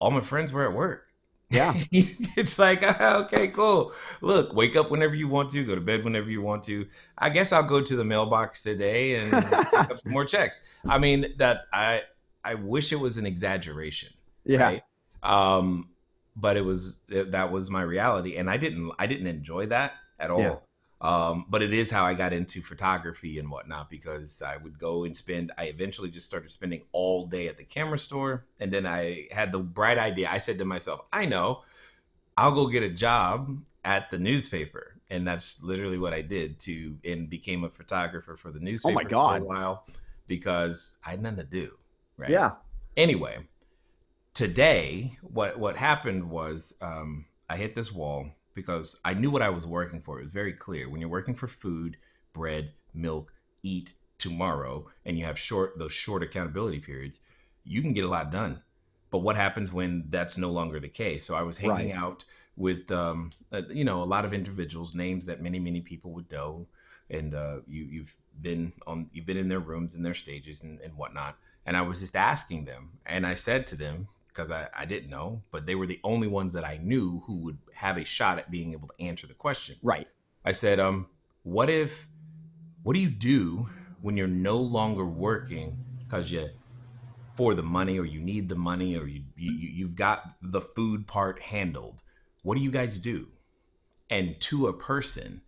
all 0.00 0.10
my 0.10 0.20
friends 0.20 0.52
were 0.52 0.68
at 0.68 0.72
work. 0.74 1.06
Yeah. 1.54 1.72
it's 1.92 2.58
like, 2.58 2.82
okay, 3.00 3.48
cool. 3.48 3.92
Look, 4.20 4.54
wake 4.54 4.76
up 4.76 4.90
whenever 4.90 5.14
you 5.14 5.28
want 5.28 5.50
to, 5.50 5.64
go 5.64 5.74
to 5.74 5.80
bed 5.80 6.04
whenever 6.04 6.30
you 6.30 6.42
want 6.42 6.64
to. 6.64 6.86
I 7.18 7.30
guess 7.30 7.52
I'll 7.52 7.62
go 7.62 7.80
to 7.80 7.96
the 7.96 8.04
mailbox 8.04 8.62
today 8.62 9.16
and 9.16 9.30
pick 9.50 9.72
up 9.74 10.00
some 10.00 10.12
more 10.12 10.24
checks. 10.24 10.66
I 10.88 10.98
mean, 10.98 11.34
that 11.38 11.66
I 11.72 12.02
I 12.44 12.54
wish 12.54 12.92
it 12.92 12.96
was 13.00 13.18
an 13.18 13.26
exaggeration 13.26 14.12
Yeah. 14.44 14.62
right? 14.62 14.82
Um, 15.22 15.88
but 16.36 16.56
it 16.56 16.64
was 16.64 16.96
it, 17.08 17.32
that 17.32 17.50
was 17.52 17.70
my 17.70 17.82
reality, 17.82 18.36
and 18.36 18.50
I 18.50 18.56
didn't 18.56 18.90
I 18.98 19.06
didn't 19.06 19.28
enjoy 19.28 19.66
that 19.66 19.92
at 20.18 20.30
all. 20.30 20.40
Yeah. 20.40 20.56
Um, 21.00 21.44
but 21.48 21.62
it 21.62 21.74
is 21.74 21.90
how 21.90 22.04
I 22.06 22.14
got 22.14 22.32
into 22.32 22.62
photography 22.62 23.38
and 23.38 23.50
whatnot 23.50 23.90
because 23.90 24.40
I 24.40 24.56
would 24.56 24.78
go 24.78 25.04
and 25.04 25.14
spend. 25.16 25.52
I 25.58 25.64
eventually 25.64 26.10
just 26.10 26.26
started 26.26 26.50
spending 26.50 26.82
all 26.92 27.26
day 27.26 27.48
at 27.48 27.58
the 27.58 27.64
camera 27.64 27.98
store, 27.98 28.46
and 28.58 28.72
then 28.72 28.86
I 28.86 29.28
had 29.30 29.52
the 29.52 29.58
bright 29.58 29.98
idea. 29.98 30.30
I 30.30 30.38
said 30.38 30.58
to 30.58 30.64
myself, 30.64 31.02
I 31.12 31.26
know, 31.26 31.62
I'll 32.36 32.52
go 32.52 32.66
get 32.68 32.82
a 32.82 32.88
job 32.88 33.58
at 33.84 34.10
the 34.10 34.18
newspaper, 34.18 35.00
and 35.10 35.26
that's 35.26 35.62
literally 35.62 35.98
what 35.98 36.14
I 36.14 36.22
did. 36.22 36.58
To 36.60 36.96
and 37.04 37.28
became 37.28 37.64
a 37.64 37.70
photographer 37.70 38.36
for 38.36 38.50
the 38.50 38.60
newspaper 38.60 39.00
Oh 39.04 39.08
God. 39.08 39.38
for 39.40 39.44
a 39.44 39.46
while 39.46 39.86
because 40.26 40.96
I 41.04 41.10
had 41.10 41.22
nothing 41.22 41.38
to 41.38 41.44
do. 41.44 41.76
Right 42.16 42.30
Yeah. 42.30 42.52
anyway 42.96 43.38
today 44.34 45.16
what 45.22 45.58
what 45.58 45.76
happened 45.76 46.28
was 46.28 46.76
um 46.80 47.24
i 47.48 47.56
hit 47.56 47.74
this 47.74 47.92
wall 47.92 48.28
because 48.54 49.00
i 49.04 49.14
knew 49.14 49.30
what 49.30 49.42
i 49.42 49.50
was 49.50 49.66
working 49.66 50.00
for. 50.00 50.18
It 50.20 50.24
was 50.24 50.32
very 50.32 50.52
clear. 50.52 50.88
When 50.88 51.00
you're 51.00 51.10
working 51.10 51.34
for 51.34 51.48
food 51.48 51.96
bread 52.32 52.72
milk 52.92 53.32
eat 53.62 53.94
tomorrow 54.18 54.86
and 55.04 55.18
you 55.18 55.24
have 55.24 55.38
short 55.38 55.78
those 55.78 55.92
short 55.92 56.22
accountability 56.22 56.78
periods 56.80 57.20
you 57.64 57.80
can 57.82 57.92
get 57.94 58.04
a 58.04 58.08
lot 58.08 58.30
done. 58.30 58.62
But 59.10 59.18
what 59.18 59.36
happens 59.36 59.72
when 59.72 60.04
that's 60.08 60.36
no 60.36 60.50
longer 60.50 60.80
the 60.80 60.88
case? 60.88 61.24
So 61.24 61.34
i 61.34 61.42
was 61.42 61.58
hanging 61.58 61.92
Right. 61.92 61.92
out 61.92 62.24
with 62.56 62.90
um 62.90 63.30
uh, 63.52 63.62
you 63.70 63.84
know 63.84 64.02
a 64.02 64.04
lot 64.04 64.24
of 64.24 64.32
individuals 64.32 64.94
names 64.94 65.26
that 65.26 65.42
many 65.42 65.58
many 65.58 65.80
people 65.80 66.12
would 66.12 66.30
know. 66.30 66.66
And 67.10 67.34
uh 67.34 67.58
you 67.66 67.84
you've 67.84 68.16
been 68.40 68.72
on 68.86 69.08
you've 69.12 69.26
been 69.26 69.36
in 69.36 69.48
their 69.48 69.60
rooms 69.60 69.94
and 69.94 70.04
their 70.04 70.14
stages 70.14 70.62
and, 70.62 70.80
and 70.80 70.94
whatnot. 70.96 71.36
And 71.66 71.76
I 71.76 71.82
was 71.82 72.00
just 72.00 72.16
asking 72.16 72.66
them, 72.66 72.98
and 73.06 73.26
I 73.26 73.34
said 73.34 73.66
to 73.68 73.76
them 73.76 74.08
because 74.34 74.50
I, 74.50 74.68
I 74.74 74.84
didn't 74.84 75.10
know, 75.10 75.42
but 75.52 75.64
they 75.64 75.76
were 75.76 75.86
the 75.86 76.00
only 76.02 76.26
ones 76.26 76.52
that 76.54 76.64
I 76.64 76.80
knew 76.82 77.22
who 77.26 77.36
would 77.36 77.58
have 77.72 77.96
a 77.98 78.04
shot 78.04 78.38
at 78.38 78.50
being 78.50 78.72
able 78.72 78.88
to 78.88 79.04
answer 79.04 79.26
the 79.26 79.34
question. 79.34 79.76
Right. 79.82 80.08
I 80.44 80.52
said, 80.52 80.80
um, 80.80 81.06
what 81.44 81.70
if 81.70 82.08
what 82.82 82.94
do 82.94 83.00
you 83.00 83.10
do 83.10 83.68
when 84.02 84.16
you're 84.16 84.26
no 84.26 84.56
longer 84.56 85.04
working 85.04 85.76
because 85.98 86.30
you 86.30 86.48
for 87.34 87.54
the 87.54 87.62
money 87.62 87.98
or 87.98 88.04
you 88.04 88.20
need 88.20 88.48
the 88.48 88.54
money 88.54 88.96
or 88.96 89.06
you, 89.06 89.22
you 89.36 89.52
you've 89.52 89.94
got 89.94 90.34
the 90.42 90.60
food 90.60 91.06
part 91.06 91.40
handled 91.40 92.02
what 92.42 92.56
do 92.56 92.62
you 92.62 92.70
guys 92.70 92.98
do 92.98 93.26
and 94.10 94.38
to 94.40 94.66
a 94.66 94.72
person 94.72 95.40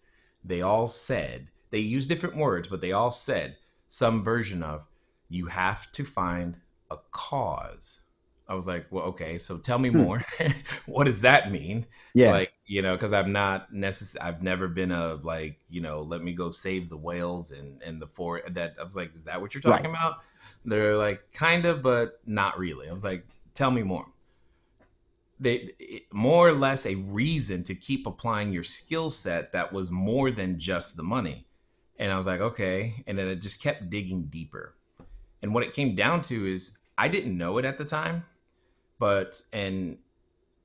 they 0.44 0.62
all 0.62 0.88
said 0.88 1.48
they 1.70 1.78
used 1.78 2.08
different 2.08 2.36
words 2.36 2.68
but 2.68 2.80
they 2.80 2.92
all 2.92 3.10
said 3.10 3.56
some 3.88 4.24
version 4.24 4.62
of 4.62 4.86
you 5.28 5.46
have 5.46 5.90
to 5.92 6.04
find 6.04 6.56
a 6.90 6.96
cause 7.10 8.00
I 8.48 8.54
was 8.54 8.66
like, 8.66 8.86
well, 8.90 9.04
okay, 9.06 9.38
so 9.38 9.58
tell 9.58 9.78
me 9.78 9.88
hmm. 9.88 9.98
more. 9.98 10.24
what 10.86 11.04
does 11.04 11.20
that 11.22 11.50
mean? 11.50 11.86
Yeah. 12.14 12.30
Like, 12.30 12.52
you 12.66 12.80
know, 12.80 12.94
because 12.94 13.12
I'm 13.12 13.32
not 13.32 13.72
necessary. 13.72 14.24
I've 14.24 14.42
never 14.42 14.68
been 14.68 14.92
a 14.92 15.14
like, 15.14 15.58
you 15.68 15.80
know, 15.80 16.02
let 16.02 16.22
me 16.22 16.32
go 16.32 16.50
save 16.50 16.88
the 16.88 16.96
whales 16.96 17.50
and 17.50 17.82
and 17.82 18.00
the 18.00 18.06
four. 18.06 18.42
That 18.48 18.76
I 18.80 18.84
was 18.84 18.96
like, 18.96 19.14
is 19.16 19.24
that 19.24 19.40
what 19.40 19.54
you're 19.54 19.60
talking 19.60 19.90
right. 19.90 19.98
about? 19.98 20.18
They're 20.64 20.96
like, 20.96 21.32
kind 21.32 21.66
of, 21.66 21.82
but 21.82 22.20
not 22.26 22.58
really. 22.58 22.88
I 22.88 22.92
was 22.92 23.04
like, 23.04 23.26
tell 23.54 23.70
me 23.70 23.82
more. 23.82 24.06
They 25.40 25.72
more 26.12 26.48
or 26.48 26.54
less 26.54 26.86
a 26.86 26.94
reason 26.94 27.64
to 27.64 27.74
keep 27.74 28.06
applying 28.06 28.52
your 28.52 28.62
skill 28.62 29.10
set 29.10 29.52
that 29.52 29.72
was 29.72 29.90
more 29.90 30.30
than 30.30 30.58
just 30.58 30.96
the 30.96 31.02
money. 31.02 31.46
And 31.98 32.12
I 32.12 32.16
was 32.16 32.26
like, 32.26 32.40
okay. 32.40 33.02
And 33.06 33.18
then 33.18 33.26
it 33.26 33.36
just 33.36 33.60
kept 33.60 33.90
digging 33.90 34.24
deeper. 34.24 34.74
And 35.42 35.52
what 35.52 35.62
it 35.62 35.72
came 35.72 35.94
down 35.94 36.22
to 36.22 36.46
is 36.46 36.78
I 36.96 37.08
didn't 37.08 37.36
know 37.36 37.58
it 37.58 37.64
at 37.64 37.76
the 37.78 37.84
time 37.84 38.24
but 38.98 39.40
and 39.52 39.98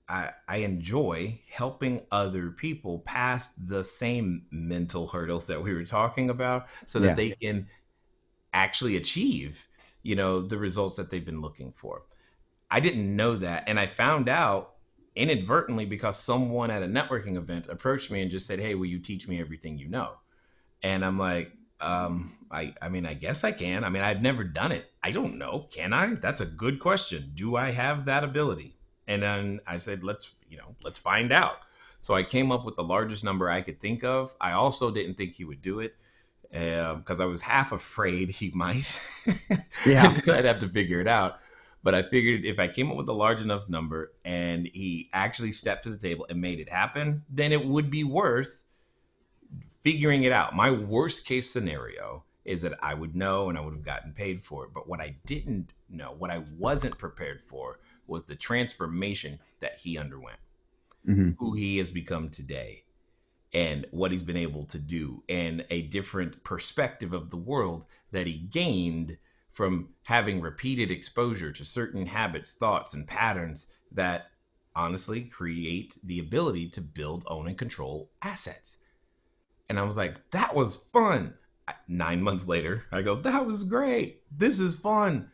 I, 0.08 0.32
I 0.48 0.58
enjoy 0.58 1.40
helping 1.50 2.02
other 2.12 2.52
people 2.52 3.00
pass 3.00 3.54
the 3.54 3.84
same 3.84 4.46
mental 4.52 5.08
hurdles 5.08 5.48
that 5.48 5.64
we 5.64 5.74
were 5.74 5.86
talking 5.86 6.30
about 6.30 6.68
so 6.86 7.00
that 7.00 7.08
yeah. 7.10 7.14
they 7.14 7.30
can 7.32 7.68
actually 8.54 8.98
achieve 8.98 9.68
you 10.04 10.16
know 10.16 10.42
the 10.42 10.58
results 10.58 10.98
that 10.98 11.10
they've 11.10 11.26
been 11.26 11.42
looking 11.42 11.72
for 11.72 12.04
i 12.70 12.80
didn't 12.80 13.16
know 13.16 13.38
that 13.38 13.64
and 13.68 13.80
i 13.80 13.88
found 13.88 14.28
out 14.28 14.74
inadvertently 15.16 15.86
because 15.86 16.18
someone 16.18 16.70
at 16.72 16.84
a 16.84 16.88
networking 16.88 17.38
event 17.38 17.68
approached 17.70 18.12
me 18.12 18.22
and 18.22 18.32
just 18.32 18.46
said 18.46 18.60
hey 18.60 18.76
will 18.76 18.86
you 18.86 19.00
teach 19.00 19.28
me 19.28 19.40
everything 19.40 19.78
you 19.78 19.88
know 19.88 20.12
and 20.84 21.06
i'm 21.06 21.18
like 21.18 21.54
um, 21.82 22.38
I, 22.50 22.74
I 22.82 22.90
mean, 22.90 23.06
I 23.06 23.14
guess 23.14 23.44
I 23.44 23.52
can. 23.52 23.84
I 23.84 23.90
mean, 23.90 24.04
I've 24.04 24.22
never 24.22 24.44
done 24.44 24.72
it. 24.72 24.92
I 25.04 25.12
don't 25.12 25.38
know. 25.38 25.68
Can 25.72 25.94
I? 25.94 26.16
That's 26.16 26.42
a 26.42 26.46
good 26.46 26.80
question. 26.80 27.32
Do 27.36 27.56
I 27.56 27.72
have 27.72 28.06
that 28.06 28.24
ability? 28.24 28.76
And 29.08 29.24
then 29.24 29.60
I 29.66 29.78
said, 29.78 30.04
let's, 30.04 30.34
you 30.50 30.58
know, 30.58 30.76
let's 30.84 31.00
find 31.00 31.32
out. 31.32 31.60
So 32.00 32.16
I 32.16 32.24
came 32.24 32.52
up 32.52 32.66
with 32.66 32.76
the 32.76 32.84
largest 32.84 33.24
number 33.24 33.50
I 33.50 33.62
could 33.62 33.80
think 33.80 34.04
of. 34.04 34.34
I 34.42 34.54
also 34.54 34.92
didn't 34.92 35.16
think 35.16 35.34
he 35.34 35.46
would 35.46 35.62
do 35.62 35.80
it 35.80 35.96
because 36.50 37.20
um, 37.20 37.22
uh, 37.22 37.24
I 37.24 37.26
was 37.26 37.42
half 37.42 37.72
afraid 37.72 38.30
he 38.30 38.52
might. 38.52 39.00
yeah. 39.86 40.20
I'd 40.28 40.46
have 40.46 40.60
to 40.60 40.70
figure 40.70 41.00
it 41.00 41.08
out. 41.08 41.40
But 41.84 41.96
I 41.96 42.04
figured 42.04 42.46
if 42.46 42.60
I 42.60 42.68
came 42.68 42.92
up 42.92 42.98
with 42.98 43.10
a 43.10 43.14
large 43.14 43.42
enough 43.42 43.68
number 43.68 44.14
and 44.24 44.68
he 44.72 45.10
actually 45.14 45.52
stepped 45.52 45.84
to 45.84 45.90
the 45.90 45.98
table 45.98 46.28
and 46.30 46.40
made 46.40 46.60
it 46.60 46.70
happen, 46.70 47.24
then 47.30 47.52
it 47.52 47.66
would 47.66 47.90
be 47.90 48.04
worth 48.04 48.66
figuring 49.84 50.24
it 50.24 50.32
out. 50.32 50.56
My 50.56 50.72
worst 50.72 51.26
case 51.26 51.50
scenario 51.50 52.24
is 52.46 52.62
that 52.62 52.78
I 52.82 52.94
would 52.94 53.16
know 53.16 53.50
and 53.50 53.58
I 53.58 53.62
would 53.62 53.74
have 53.74 53.84
gotten 53.84 54.14
paid 54.14 54.44
for 54.44 54.66
it. 54.66 54.72
But 54.74 54.88
what 54.88 55.00
I 55.00 55.16
didn't 55.26 55.74
know, 55.90 56.16
what 56.18 56.32
I 56.32 56.44
wasn't 56.58 56.98
prepared 56.98 57.42
for, 57.46 57.80
was 58.08 58.24
the 58.24 58.36
transformation 58.36 59.40
that 59.60 59.78
he 59.78 59.98
underwent, 59.98 60.40
mm-hmm. 61.08 61.32
who 61.38 61.54
he 61.54 61.78
has 61.78 61.90
become 61.90 62.30
today, 62.30 62.84
and 63.54 63.86
what 63.92 64.12
he's 64.12 64.24
been 64.24 64.38
able 64.38 64.66
to 64.66 64.80
do, 64.80 65.24
and 65.30 65.66
a 65.70 65.84
different 65.84 66.44
perspective 66.44 67.14
of 67.14 67.30
the 67.30 67.38
world 67.38 67.86
that 68.12 68.28
he 68.28 68.38
gained 68.38 69.18
from 69.52 69.90
having 70.04 70.42
repeated 70.42 70.90
exposure 70.90 71.52
to 71.52 71.66
certain 71.66 72.06
habits, 72.06 72.54
thoughts, 72.54 72.94
and 72.94 73.08
patterns 73.08 73.68
that 73.92 74.28
honestly 74.76 75.22
create 75.22 75.98
the 76.04 76.20
ability 76.20 76.70
to 76.70 76.82
build, 76.82 77.26
own, 77.28 77.48
and 77.48 77.58
control 77.58 78.10
assets. 78.22 78.78
And 79.72 79.80
I 79.80 79.84
was 79.84 79.96
like, 79.96 80.30
that 80.32 80.54
was 80.54 80.76
fun. 80.76 81.34
Nine 81.88 82.22
months 82.22 82.46
later, 82.46 82.84
I 82.92 83.02
go, 83.02 83.16
that 83.16 83.46
was 83.46 83.64
great. 83.64 84.22
This 84.30 84.60
is 84.60 84.76
fun. 84.76 85.32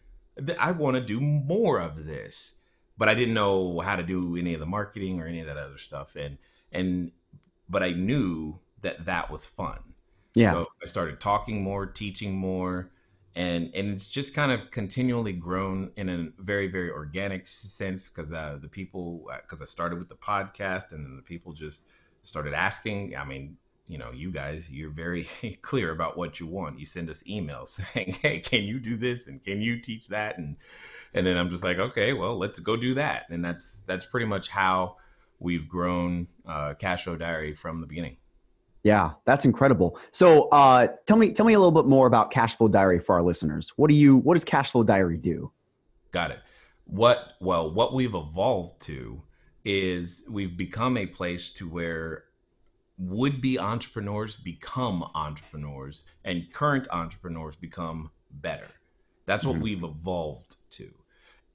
I 0.60 0.74
want 0.74 0.94
to 0.94 1.01
do 1.01 1.20
more 1.20 1.79
of 1.79 2.06
this. 2.06 2.53
But 3.00 3.10
I 3.10 3.15
didn't 3.15 3.34
know 3.34 3.79
how 3.79 3.96
to 3.96 4.03
do 4.03 4.38
any 4.38 4.53
of 4.53 4.60
the 4.60 4.67
marketing 4.67 5.20
or 5.20 5.25
any 5.25 5.39
of 5.39 5.48
that 5.48 5.58
other 5.58 5.79
stuff. 5.79 6.15
And, 6.15 6.38
and, 6.72 7.13
but 7.67 7.82
I 7.82 7.94
knew 7.94 8.60
that 8.82 9.06
that 9.06 9.32
was 9.32 9.48
fun. 9.48 9.79
Yeah. 10.36 10.51
So 10.51 10.67
I 10.84 10.86
started 10.86 11.20
talking 11.20 11.63
more, 11.63 11.88
teaching 11.88 12.36
more, 12.36 12.91
and 13.34 13.72
and 13.74 13.89
it's 13.89 14.08
just 14.08 14.36
kind 14.36 14.51
of 14.51 14.70
continually 14.70 15.34
grown 15.34 15.91
in 15.96 16.10
a 16.10 16.44
very 16.44 16.67
very 16.67 16.91
organic 16.91 17.48
sense 17.48 18.08
because 18.08 18.34
uh, 18.34 18.60
the 18.62 18.67
people 18.67 19.27
because 19.41 19.62
uh, 19.62 19.63
I 19.63 19.65
started 19.65 19.98
with 19.98 20.10
the 20.10 20.15
podcast 20.15 20.91
and 20.91 21.03
then 21.03 21.15
the 21.15 21.24
people 21.24 21.53
just 21.53 21.86
started 22.22 22.53
asking. 22.53 23.15
I 23.17 23.25
mean, 23.25 23.58
you 23.88 23.98
know, 23.98 24.12
you 24.12 24.32
guys, 24.32 24.70
you're 24.72 24.89
very 24.89 25.27
clear 25.62 25.91
about 25.91 26.17
what 26.17 26.39
you 26.39 26.48
want. 26.48 26.79
You 26.79 26.86
send 26.86 27.10
us 27.10 27.24
emails 27.24 27.67
saying, 27.94 28.17
"Hey, 28.22 28.39
can 28.39 28.63
you 28.63 28.79
do 28.79 28.98
this 28.98 29.27
and 29.27 29.44
can 29.44 29.62
you 29.62 29.79
teach 29.79 30.08
that?" 30.10 30.38
and 30.38 30.58
and 31.13 31.25
then 31.25 31.38
I'm 31.38 31.50
just 31.50 31.63
like, 31.63 31.79
"Okay, 31.79 32.13
well, 32.13 32.38
let's 32.38 32.60
go 32.60 32.75
do 32.75 32.94
that." 32.96 33.25
And 33.29 33.44
that's 33.44 33.82
that's 33.88 34.06
pretty 34.06 34.25
much 34.25 34.50
how 34.50 34.98
we've 35.39 35.67
grown 35.67 36.27
uh, 36.46 36.74
Cashflow 36.79 37.17
Diary 37.17 37.53
from 37.53 37.79
the 37.79 37.88
beginning. 37.88 38.17
Yeah, 38.84 39.12
that's 39.25 39.46
incredible. 39.46 40.00
So, 40.12 40.48
uh, 40.50 40.88
tell 41.06 41.17
me 41.17 41.32
tell 41.32 41.46
me 41.46 41.53
a 41.53 41.60
little 41.60 41.72
bit 41.72 41.88
more 41.88 42.08
about 42.08 42.32
Cashflow 42.32 42.72
Diary 42.72 43.00
for 43.00 43.15
our 43.15 43.24
listeners. 43.24 43.74
What 43.75 43.89
do 43.89 43.96
you 43.96 44.17
what 44.17 44.36
does 44.36 44.46
Cashflow 44.46 44.86
Diary 44.86 45.17
do? 45.17 45.51
Got 46.12 46.32
it. 46.32 46.39
What 46.86 47.34
well, 47.41 47.74
what 47.74 47.94
we've 47.94 48.15
evolved 48.15 48.82
to 48.84 49.22
is 49.65 50.25
we've 50.29 50.56
become 50.56 50.96
a 50.96 51.06
place 51.06 51.51
to 51.51 51.67
where 51.67 52.24
would 52.97 53.41
be 53.41 53.59
entrepreneurs 53.59 54.35
become 54.35 55.03
entrepreneurs 55.13 56.05
and 56.25 56.51
current 56.51 56.87
entrepreneurs 56.91 57.55
become 57.55 58.09
better. 58.31 58.67
That's 59.25 59.45
what 59.45 59.55
mm-hmm. 59.55 59.63
we've 59.63 59.83
evolved 59.83 60.55
to. 60.71 60.91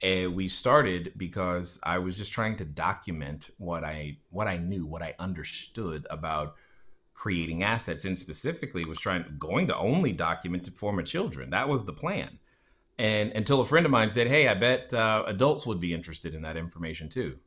And 0.02 0.34
we 0.34 0.48
started 0.48 1.12
because 1.16 1.78
I 1.82 1.98
was 1.98 2.16
just 2.16 2.32
trying 2.32 2.56
to 2.56 2.64
document 2.64 3.50
what 3.58 3.84
I 3.84 4.18
what 4.30 4.48
I 4.48 4.56
knew, 4.56 4.84
what 4.84 5.02
I 5.02 5.14
understood 5.18 6.06
about 6.10 6.56
creating 7.14 7.62
assets 7.62 8.04
and 8.04 8.18
specifically 8.18 8.84
was 8.84 8.98
trying 8.98 9.24
going 9.38 9.68
to 9.68 9.76
only 9.76 10.12
document 10.12 10.66
it 10.66 10.76
for 10.76 10.92
my 10.92 11.02
children. 11.02 11.50
That 11.50 11.68
was 11.68 11.84
the 11.84 11.92
plan. 11.92 12.38
And 12.98 13.30
until 13.32 13.60
a 13.60 13.64
friend 13.64 13.86
of 13.86 13.92
mine 13.92 14.10
said, 14.10 14.26
"Hey, 14.26 14.48
I 14.48 14.54
bet 14.54 14.92
uh, 14.92 15.24
adults 15.26 15.66
would 15.66 15.80
be 15.80 15.94
interested 15.94 16.34
in 16.34 16.42
that 16.42 16.56
information 16.56 17.08
too." 17.08 17.38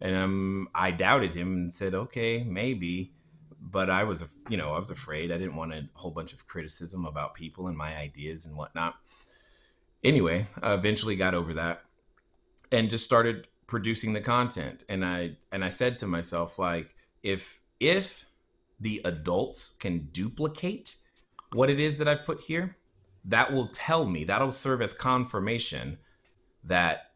And 0.00 0.14
um, 0.14 0.68
I 0.74 0.92
doubted 0.92 1.34
him 1.34 1.54
and 1.54 1.72
said, 1.72 1.94
"Okay, 1.94 2.44
maybe." 2.44 3.12
But 3.60 3.90
I 3.90 4.04
was, 4.04 4.24
you 4.48 4.56
know, 4.56 4.74
I 4.74 4.78
was 4.78 4.90
afraid. 4.90 5.30
I 5.30 5.38
didn't 5.38 5.56
want 5.56 5.74
a 5.74 5.86
whole 5.94 6.10
bunch 6.10 6.32
of 6.32 6.46
criticism 6.46 7.04
about 7.04 7.34
people 7.34 7.68
and 7.68 7.76
my 7.76 7.96
ideas 7.96 8.46
and 8.46 8.56
whatnot. 8.56 8.94
Anyway, 10.02 10.46
I 10.62 10.72
eventually 10.72 11.16
got 11.16 11.34
over 11.34 11.52
that 11.54 11.82
and 12.72 12.88
just 12.88 13.04
started 13.04 13.48
producing 13.66 14.12
the 14.12 14.20
content. 14.20 14.84
And 14.88 15.04
I 15.04 15.36
and 15.52 15.62
I 15.64 15.70
said 15.70 15.98
to 15.98 16.06
myself, 16.06 16.58
like, 16.58 16.94
if 17.22 17.60
if 17.80 18.24
the 18.80 19.02
adults 19.04 19.76
can 19.78 20.08
duplicate 20.12 20.96
what 21.52 21.68
it 21.68 21.78
is 21.78 21.98
that 21.98 22.08
I've 22.08 22.24
put 22.24 22.40
here, 22.40 22.76
that 23.26 23.52
will 23.52 23.66
tell 23.66 24.06
me, 24.06 24.24
that'll 24.24 24.52
serve 24.52 24.80
as 24.80 24.94
confirmation 24.94 25.98
that 26.64 27.12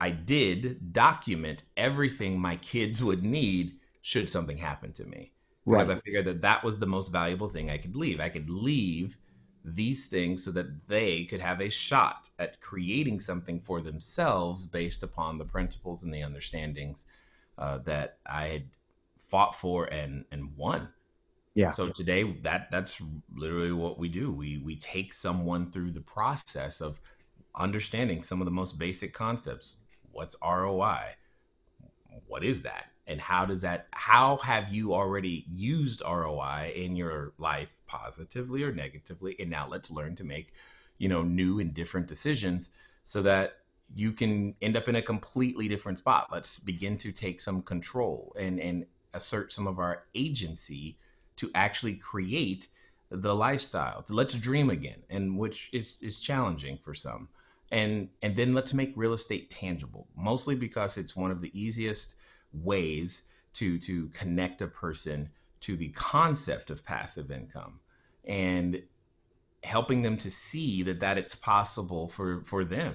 I 0.00 0.10
did 0.10 0.92
document 0.92 1.64
everything 1.76 2.38
my 2.38 2.56
kids 2.56 3.02
would 3.02 3.24
need 3.24 3.78
should 4.02 4.28
something 4.28 4.58
happen 4.58 4.92
to 4.94 5.04
me 5.04 5.31
because 5.66 5.88
right. 5.88 5.98
I 5.98 6.00
figured 6.00 6.26
that 6.26 6.42
that 6.42 6.64
was 6.64 6.78
the 6.78 6.86
most 6.86 7.12
valuable 7.12 7.48
thing 7.48 7.70
I 7.70 7.78
could 7.78 7.96
leave. 7.96 8.20
I 8.20 8.28
could 8.28 8.50
leave 8.50 9.16
these 9.64 10.06
things 10.06 10.44
so 10.44 10.50
that 10.52 10.88
they 10.88 11.24
could 11.24 11.40
have 11.40 11.60
a 11.60 11.70
shot 11.70 12.28
at 12.38 12.60
creating 12.60 13.20
something 13.20 13.60
for 13.60 13.80
themselves 13.80 14.66
based 14.66 15.02
upon 15.02 15.38
the 15.38 15.44
principles 15.44 16.02
and 16.02 16.12
the 16.12 16.22
understandings 16.22 17.06
uh, 17.58 17.78
that 17.78 18.18
I 18.26 18.46
had 18.46 18.64
fought 19.22 19.54
for 19.54 19.84
and 19.86 20.24
and 20.32 20.56
won. 20.56 20.88
Yeah. 21.54 21.70
So 21.70 21.90
today 21.90 22.24
that 22.42 22.70
that's 22.70 23.00
literally 23.34 23.72
what 23.72 23.98
we 23.98 24.08
do. 24.08 24.32
We 24.32 24.58
we 24.58 24.76
take 24.76 25.12
someone 25.12 25.70
through 25.70 25.92
the 25.92 26.00
process 26.00 26.80
of 26.80 27.00
understanding 27.54 28.22
some 28.22 28.40
of 28.40 28.46
the 28.46 28.50
most 28.50 28.78
basic 28.78 29.12
concepts. 29.12 29.78
What's 30.10 30.36
ROI? 30.42 31.14
What 32.26 32.42
is 32.42 32.62
that? 32.62 32.86
And 33.06 33.20
how 33.20 33.44
does 33.44 33.60
that 33.62 33.88
how 33.92 34.36
have 34.38 34.72
you 34.72 34.94
already 34.94 35.44
used 35.50 36.02
roi 36.02 36.72
in 36.74 36.94
your 36.96 37.32
life 37.38 37.74
positively 37.86 38.62
or 38.62 38.72
negatively? 38.72 39.36
And 39.38 39.50
now 39.50 39.66
let's 39.68 39.90
learn 39.90 40.14
to 40.16 40.24
make 40.24 40.52
you 40.98 41.08
know 41.08 41.22
new 41.22 41.60
and 41.60 41.74
different 41.74 42.06
decisions 42.06 42.70
so 43.04 43.22
that 43.22 43.58
you 43.94 44.12
can 44.12 44.54
end 44.62 44.76
up 44.76 44.88
in 44.88 44.96
a 44.96 45.02
completely 45.02 45.68
different 45.68 45.98
spot. 45.98 46.28
Let's 46.30 46.58
begin 46.58 46.96
to 46.98 47.12
take 47.12 47.40
some 47.40 47.62
control 47.62 48.34
and 48.38 48.60
and 48.60 48.86
assert 49.14 49.52
some 49.52 49.66
of 49.66 49.78
our 49.78 50.04
agency 50.14 50.96
to 51.36 51.50
actually 51.54 51.94
create 51.94 52.68
the 53.10 53.34
lifestyle. 53.34 54.02
To 54.04 54.14
let's 54.14 54.34
dream 54.34 54.70
again 54.70 55.02
and 55.10 55.36
which 55.36 55.70
is 55.72 56.00
is 56.02 56.20
challenging 56.20 56.78
for 56.78 56.94
some. 56.94 57.28
And 57.72 58.08
and 58.22 58.36
then 58.36 58.52
let's 58.52 58.74
make 58.74 58.92
real 58.94 59.12
estate 59.12 59.50
tangible 59.50 60.06
mostly 60.16 60.54
because 60.54 60.98
it's 60.98 61.16
one 61.16 61.30
of 61.30 61.40
the 61.40 61.50
easiest 61.58 62.16
ways 62.52 63.24
to 63.54 63.78
to 63.78 64.08
connect 64.08 64.62
a 64.62 64.66
person 64.66 65.30
to 65.60 65.76
the 65.76 65.88
concept 65.90 66.70
of 66.70 66.84
passive 66.84 67.30
income 67.30 67.80
and 68.24 68.82
helping 69.62 70.02
them 70.02 70.16
to 70.18 70.30
see 70.30 70.82
that 70.82 71.00
that 71.00 71.18
it's 71.18 71.34
possible 71.34 72.08
for 72.08 72.42
for 72.44 72.64
them. 72.64 72.94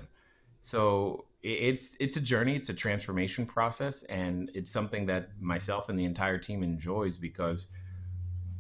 So 0.62 1.26
it's 1.44 1.96
it's 2.00 2.18
a 2.18 2.22
journey 2.22 2.56
it's 2.56 2.70
a 2.70 2.74
transformation 2.74 3.46
process 3.46 4.04
and 4.04 4.50
it's 4.54 4.72
something 4.72 5.06
that 5.06 5.30
myself 5.40 5.88
and 5.88 5.98
the 5.98 6.04
entire 6.04 6.38
team 6.38 6.64
enjoys 6.64 7.18
because 7.18 7.72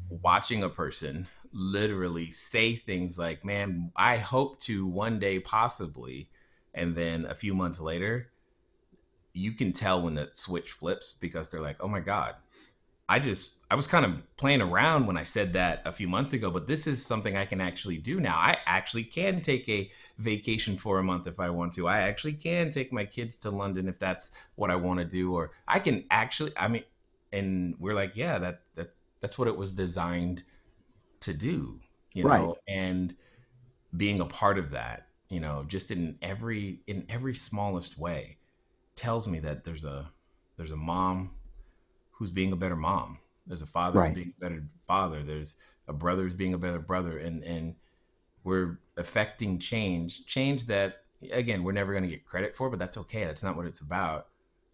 watching 0.09 0.63
a 0.63 0.69
person 0.69 1.27
literally 1.51 2.29
say 2.29 2.75
things 2.75 3.17
like 3.17 3.43
man 3.43 3.91
i 3.95 4.17
hope 4.17 4.59
to 4.59 4.85
one 4.85 5.17
day 5.17 5.39
possibly 5.39 6.29
and 6.75 6.95
then 6.95 7.25
a 7.25 7.33
few 7.33 7.53
months 7.53 7.81
later 7.81 8.29
you 9.37 9.51
can 9.51 9.71
tell 9.71 10.01
when 10.01 10.15
the 10.15 10.29
switch 10.33 10.71
flips 10.71 11.13
because 11.13 11.49
they're 11.49 11.61
like 11.61 11.77
oh 11.79 11.87
my 11.87 11.99
god 11.99 12.35
I 13.09 13.19
just 13.19 13.59
I 13.71 13.75
was 13.75 13.87
kind 13.87 14.03
of 14.03 14.11
playing 14.35 14.61
around 14.61 15.07
when 15.07 15.17
I 15.17 15.23
said 15.23 15.53
that 15.53 15.81
a 15.85 15.93
few 15.93 16.09
months 16.09 16.33
ago, 16.33 16.51
but 16.51 16.67
this 16.67 16.87
is 16.87 17.05
something 17.05 17.37
I 17.37 17.45
can 17.45 17.61
actually 17.61 17.97
do 17.97 18.19
now. 18.19 18.35
I 18.35 18.57
actually 18.65 19.05
can 19.05 19.41
take 19.41 19.67
a 19.69 19.89
vacation 20.17 20.77
for 20.77 20.99
a 20.99 21.03
month 21.03 21.25
if 21.25 21.39
I 21.39 21.49
want 21.49 21.73
to. 21.75 21.87
I 21.87 22.01
actually 22.01 22.33
can 22.33 22.69
take 22.69 22.91
my 22.91 23.05
kids 23.05 23.37
to 23.37 23.49
London 23.49 23.87
if 23.87 23.97
that's 23.97 24.31
what 24.55 24.71
I 24.71 24.75
want 24.75 24.99
to 24.99 25.05
do 25.05 25.33
or 25.33 25.51
I 25.67 25.79
can 25.79 26.03
actually 26.11 26.51
I 26.57 26.67
mean 26.67 26.83
and 27.31 27.75
we're 27.79 27.93
like, 27.93 28.15
yeah, 28.15 28.39
that 28.39 28.61
that 28.75 28.93
that's 29.21 29.39
what 29.39 29.47
it 29.47 29.55
was 29.55 29.71
designed 29.71 30.43
to 31.21 31.33
do, 31.33 31.79
you 32.13 32.23
know, 32.25 32.57
and 32.67 33.15
being 33.95 34.19
a 34.19 34.25
part 34.25 34.57
of 34.57 34.71
that, 34.71 35.07
you 35.29 35.39
know, 35.39 35.63
just 35.65 35.91
in 35.91 36.17
every 36.21 36.81
in 36.87 37.05
every 37.09 37.35
smallest 37.35 37.97
way 37.97 38.37
tells 38.97 39.27
me 39.27 39.39
that 39.39 39.63
there's 39.63 39.85
a 39.85 40.11
there's 40.57 40.71
a 40.71 40.77
mom 40.77 41.31
who's 42.11 42.31
being 42.31 42.51
a 42.51 42.57
better 42.57 42.75
mom. 42.75 43.19
There's 43.45 43.61
a 43.61 43.67
father 43.67 43.99
right. 43.99 44.07
who's 44.09 44.15
being 44.15 44.33
a 44.37 44.41
better 44.41 44.63
father. 44.87 45.23
There's 45.23 45.57
a 45.87 45.93
brother 45.93 46.23
who's 46.23 46.33
being 46.33 46.53
a 46.53 46.57
better 46.57 46.79
brother, 46.79 47.19
and 47.19 47.43
and 47.43 47.75
we're 48.43 48.79
affecting 48.97 49.59
change, 49.59 50.25
change 50.25 50.65
that 50.65 51.03
again 51.31 51.63
we're 51.63 51.71
never 51.71 51.93
going 51.93 52.03
to 52.03 52.09
get 52.09 52.25
credit 52.25 52.55
for, 52.55 52.69
but 52.69 52.79
that's 52.79 52.97
okay. 52.97 53.23
That's 53.23 53.43
not 53.43 53.55
what 53.55 53.65
it's 53.65 53.79
about. 53.79 54.27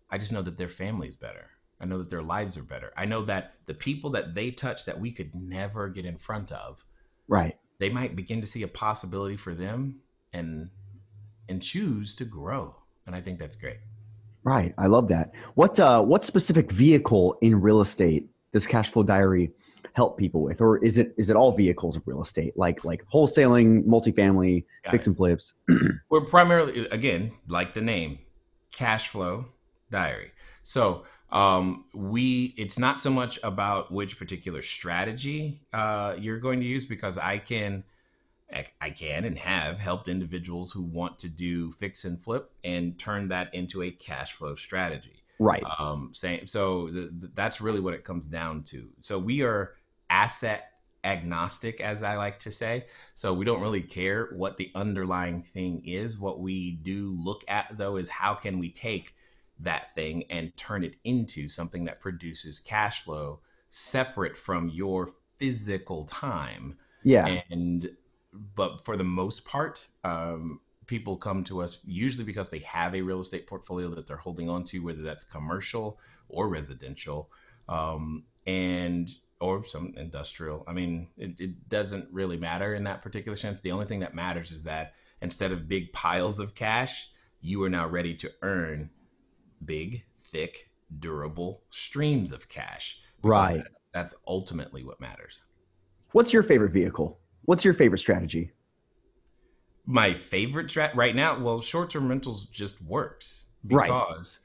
I 0.10 0.18
just 0.18 0.32
know 0.32 0.42
that 0.42 0.58
their 0.58 0.70
family's 0.70 1.16
better. 1.16 1.50
I 1.80 1.86
know 1.86 1.98
that 1.98 2.10
their 2.10 2.22
lives 2.22 2.58
are 2.58 2.64
better. 2.64 2.94
I 2.96 3.06
know 3.06 3.24
that 3.26 3.56
the 3.66 3.74
people 3.74 4.12
that 4.12 4.36
they 4.36 4.52
touch 4.52 4.86
that 4.86 5.00
we 5.00 5.12
could 5.12 5.36
never 5.36 5.90
get 5.90 6.06
in 6.06 6.18
front 6.18 6.52
of, 6.52 6.86
right? 7.28 7.58
They 7.80 7.90
might 7.90 8.16
begin 8.16 8.42
to 8.42 8.48
see 8.48 8.64
a 8.64 8.68
possibility 8.68 9.36
for 9.36 9.54
them 9.54 10.00
and 10.32 10.70
and 11.50 11.62
choose 11.62 12.16
to 12.16 12.26
grow, 12.26 12.76
and 13.06 13.16
I 13.16 13.22
think 13.22 13.38
that's 13.38 13.58
great. 13.58 13.80
Right. 14.44 14.74
I 14.78 14.88
love 14.88 15.08
that. 15.08 15.32
What 15.56 15.80
uh, 15.80 16.02
what 16.02 16.26
specific 16.26 16.72
vehicle 16.72 17.38
in 17.42 17.60
real 17.60 17.82
estate 17.82 18.30
does 18.52 18.68
Cashflow 18.68 19.06
Diary 19.06 19.52
help 19.94 20.18
people 20.18 20.42
with, 20.42 20.60
or 20.60 20.84
is 20.84 20.98
it 20.98 21.14
is 21.18 21.30
it 21.30 21.36
all 21.36 21.52
vehicles 21.56 21.96
of 21.96 22.08
real 22.08 22.22
estate, 22.22 22.58
like 22.58 22.84
like 22.84 23.04
wholesaling, 23.14 23.86
multifamily, 23.86 24.66
Got 24.84 24.92
fix 24.92 25.08
it. 25.08 25.12
and 25.12 25.18
flips? 25.18 25.54
We're 26.10 26.22
primarily 26.22 26.88
again, 26.88 27.32
like 27.48 27.74
the 27.74 27.82
name, 27.82 28.20
Cashflow 28.76 29.46
Diary. 29.90 30.32
So 30.64 31.04
um, 31.32 31.86
we 31.94 32.54
it's 32.58 32.78
not 32.78 33.00
so 33.00 33.10
much 33.10 33.40
about 33.44 33.92
which 33.92 34.20
particular 34.20 34.62
strategy 34.62 35.62
uh, 35.74 36.16
you're 36.20 36.40
going 36.40 36.60
to 36.60 36.66
use 36.66 36.86
because 36.86 37.18
I 37.18 37.38
can 37.38 37.84
I 38.82 38.90
can 38.92 39.26
and 39.26 39.38
have 39.40 39.80
helped 39.80 40.08
individuals 40.08 40.72
who 40.72 40.84
want 40.84 41.18
to 41.20 41.30
do 41.30 41.72
fix 41.72 42.06
and 42.06 42.22
flip 42.22 42.52
and 42.64 42.98
turn 43.00 43.28
that 43.30 43.54
into 43.54 43.82
a 43.82 43.92
cash 43.92 44.34
flow 44.34 44.56
strategy. 44.56 45.24
Right. 45.40 45.64
Um, 45.80 46.12
saying 46.14 46.46
so 46.46 46.90
the, 46.90 47.12
the, 47.20 47.32
that's 47.34 47.60
really 47.60 47.80
what 47.80 47.94
it 47.94 48.04
comes 48.04 48.28
down 48.28 48.64
to. 48.66 48.90
So 49.02 49.18
we 49.18 49.42
are 49.42 49.74
asset 50.10 50.70
agnostic, 51.04 51.82
as 51.82 52.04
I 52.04 52.16
like 52.16 52.40
to 52.40 52.52
say. 52.52 52.86
So 53.16 53.34
we 53.34 53.46
don't 53.46 53.62
really 53.62 53.82
care 53.82 54.30
what 54.36 54.58
the 54.58 54.72
underlying 54.76 55.42
thing 55.42 55.82
is. 55.86 56.18
What 56.18 56.40
we 56.40 56.72
do 56.72 57.14
look 57.18 57.44
at 57.48 57.76
though 57.78 57.98
is 57.98 58.10
how 58.10 58.36
can 58.36 58.60
we 58.60 58.70
take 58.70 59.16
that 59.60 59.94
thing 59.96 60.24
and 60.30 60.56
turn 60.58 60.84
it 60.84 60.96
into 61.04 61.50
something 61.50 61.86
that 61.86 62.00
produces 62.00 62.60
cash 62.60 63.04
flow 63.04 63.40
separate 63.68 64.38
from 64.38 64.70
your 64.70 65.10
physical 65.38 66.06
time. 66.06 66.78
Yeah. 67.04 67.42
And 67.50 67.90
but 68.56 68.84
for 68.86 68.98
the 68.98 69.04
most 69.04 69.46
part, 69.46 69.88
um, 70.04 70.60
people 70.86 71.16
come 71.16 71.44
to 71.46 71.62
us 71.62 71.80
usually 71.86 72.26
because 72.26 72.50
they 72.50 72.60
have 72.60 72.96
a 72.96 73.02
real 73.02 73.20
estate 73.20 73.48
portfolio 73.48 73.90
that 73.90 74.08
they're 74.08 74.18
holding 74.18 74.50
on 74.50 74.64
to, 74.66 74.80
whether 74.80 75.02
that's 75.02 75.24
commercial 75.24 76.00
or 76.30 76.50
residential, 76.50 77.32
um, 77.70 78.24
and 78.46 79.14
or 79.40 79.64
some 79.66 79.94
industrial. 79.98 80.64
I 80.68 80.74
mean, 80.74 81.08
it, 81.18 81.40
it 81.40 81.70
doesn't 81.70 82.08
really 82.12 82.38
matter 82.38 82.76
in 82.76 82.84
that 82.86 83.02
particular 83.02 83.36
sense. 83.36 83.62
The 83.62 83.72
only 83.72 83.86
thing 83.86 84.00
that 84.00 84.16
matters 84.16 84.52
is 84.52 84.64
that 84.64 84.94
instead 85.22 85.52
of 85.52 85.68
big 85.68 85.92
piles 85.94 86.40
of 86.40 86.56
cash, 86.56 87.10
you 87.42 87.64
are 87.64 87.70
now 87.70 87.88
ready 87.88 88.16
to 88.16 88.32
earn 88.42 88.90
big, 89.66 90.04
thick, 90.32 90.70
durable 91.00 91.64
streams 91.70 92.32
of 92.32 92.48
cash. 92.48 93.02
Right. 93.22 93.58
That's, 93.58 93.80
that's 93.94 94.16
ultimately 94.28 94.84
what 94.84 95.00
matters. 95.00 95.44
What's 96.12 96.32
your 96.32 96.44
favorite 96.44 96.72
vehicle? 96.72 97.20
What's 97.46 97.66
your 97.66 97.74
favorite 97.74 98.00
strategy? 98.00 98.52
My 99.86 100.14
favorite 100.14 100.68
strat 100.68 100.96
right 100.96 101.16
now, 101.16 101.38
well, 101.38 101.60
short-term 101.60 102.08
rentals 102.08 102.46
just 102.46 102.82
works 102.82 103.48
because 103.68 104.40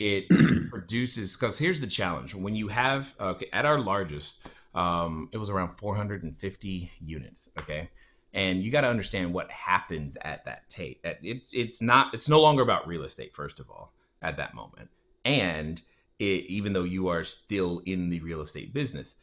right. 0.00 0.06
it 0.06 0.28
produces. 0.70 1.36
Because 1.36 1.58
here's 1.58 1.80
the 1.80 1.86
challenge: 1.86 2.34
when 2.34 2.54
you 2.54 2.68
have 2.68 3.14
okay, 3.18 3.48
at 3.52 3.66
our 3.66 3.80
largest, 3.80 4.46
um, 4.74 5.28
it 5.32 5.38
was 5.38 5.50
around 5.50 5.76
450 5.78 6.92
units. 7.00 7.50
Okay, 7.58 7.90
and 8.32 8.62
you 8.62 8.70
got 8.70 8.82
to 8.82 8.88
understand 8.88 9.34
what 9.34 9.50
happens 9.50 10.16
at 10.22 10.44
that 10.44 10.68
tape. 10.68 11.00
It, 11.04 11.48
it's 11.52 11.82
not. 11.82 12.14
It's 12.14 12.28
no 12.28 12.40
longer 12.40 12.62
about 12.62 12.86
real 12.86 13.02
estate. 13.02 13.34
First 13.34 13.58
of 13.58 13.68
all, 13.68 13.92
at 14.22 14.36
that 14.36 14.54
moment, 14.54 14.90
and 15.24 15.82
it, 16.20 16.46
even 16.46 16.72
though 16.72 16.84
you 16.84 17.08
are 17.08 17.24
still 17.24 17.82
in 17.84 18.10
the 18.10 18.20
real 18.20 18.40
estate 18.40 18.72
business, 18.72 19.16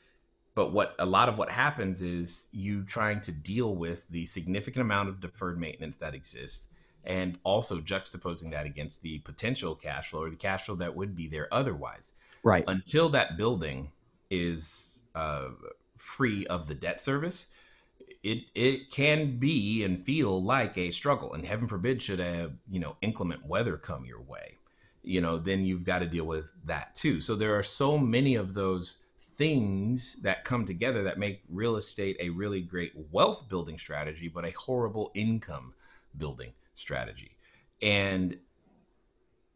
but 0.55 0.71
what 0.71 0.95
a 0.99 1.05
lot 1.05 1.29
of 1.29 1.37
what 1.37 1.49
happens 1.49 2.01
is 2.01 2.47
you 2.51 2.83
trying 2.83 3.21
to 3.21 3.31
deal 3.31 3.75
with 3.75 4.07
the 4.09 4.25
significant 4.25 4.81
amount 4.81 5.09
of 5.09 5.19
deferred 5.19 5.59
maintenance 5.59 5.97
that 5.97 6.15
exists 6.15 6.67
and 7.03 7.37
also 7.43 7.77
juxtaposing 7.79 8.51
that 8.51 8.65
against 8.65 9.01
the 9.01 9.19
potential 9.19 9.75
cash 9.75 10.09
flow 10.09 10.23
or 10.23 10.29
the 10.29 10.35
cash 10.35 10.65
flow 10.65 10.75
that 10.75 10.95
would 10.95 11.15
be 11.15 11.27
there 11.27 11.47
otherwise. 11.51 12.13
Right. 12.41 12.63
Until 12.67 13.09
that 13.09 13.37
building 13.37 13.91
is 14.31 15.03
uh, 15.13 15.49
free 15.97 16.47
of 16.47 16.67
the 16.67 16.75
debt 16.75 17.01
service, 17.01 17.51
it 18.23 18.49
it 18.55 18.89
can 18.89 19.37
be 19.37 19.83
and 19.83 20.03
feel 20.03 20.41
like 20.41 20.77
a 20.77 20.91
struggle. 20.91 21.33
And 21.33 21.45
heaven 21.45 21.67
forbid 21.67 22.01
should 22.01 22.19
a 22.19 22.51
you 22.69 22.79
know 22.79 22.95
inclement 23.01 23.45
weather 23.45 23.77
come 23.77 24.05
your 24.05 24.21
way, 24.21 24.57
you 25.03 25.21
know, 25.21 25.37
then 25.37 25.65
you've 25.65 25.83
got 25.83 25.99
to 25.99 26.07
deal 26.07 26.25
with 26.25 26.51
that 26.65 26.95
too. 26.95 27.21
So 27.21 27.35
there 27.35 27.57
are 27.57 27.63
so 27.63 27.97
many 27.97 28.35
of 28.35 28.53
those 28.53 29.04
things 29.37 30.15
that 30.21 30.43
come 30.43 30.65
together 30.65 31.03
that 31.03 31.19
make 31.19 31.43
real 31.49 31.75
estate 31.75 32.17
a 32.19 32.29
really 32.29 32.61
great 32.61 32.93
wealth 33.11 33.47
building 33.49 33.77
strategy, 33.77 34.27
but 34.27 34.45
a 34.45 34.51
horrible 34.51 35.11
income 35.13 35.73
building 36.17 36.53
strategy. 36.73 37.37
And 37.81 38.37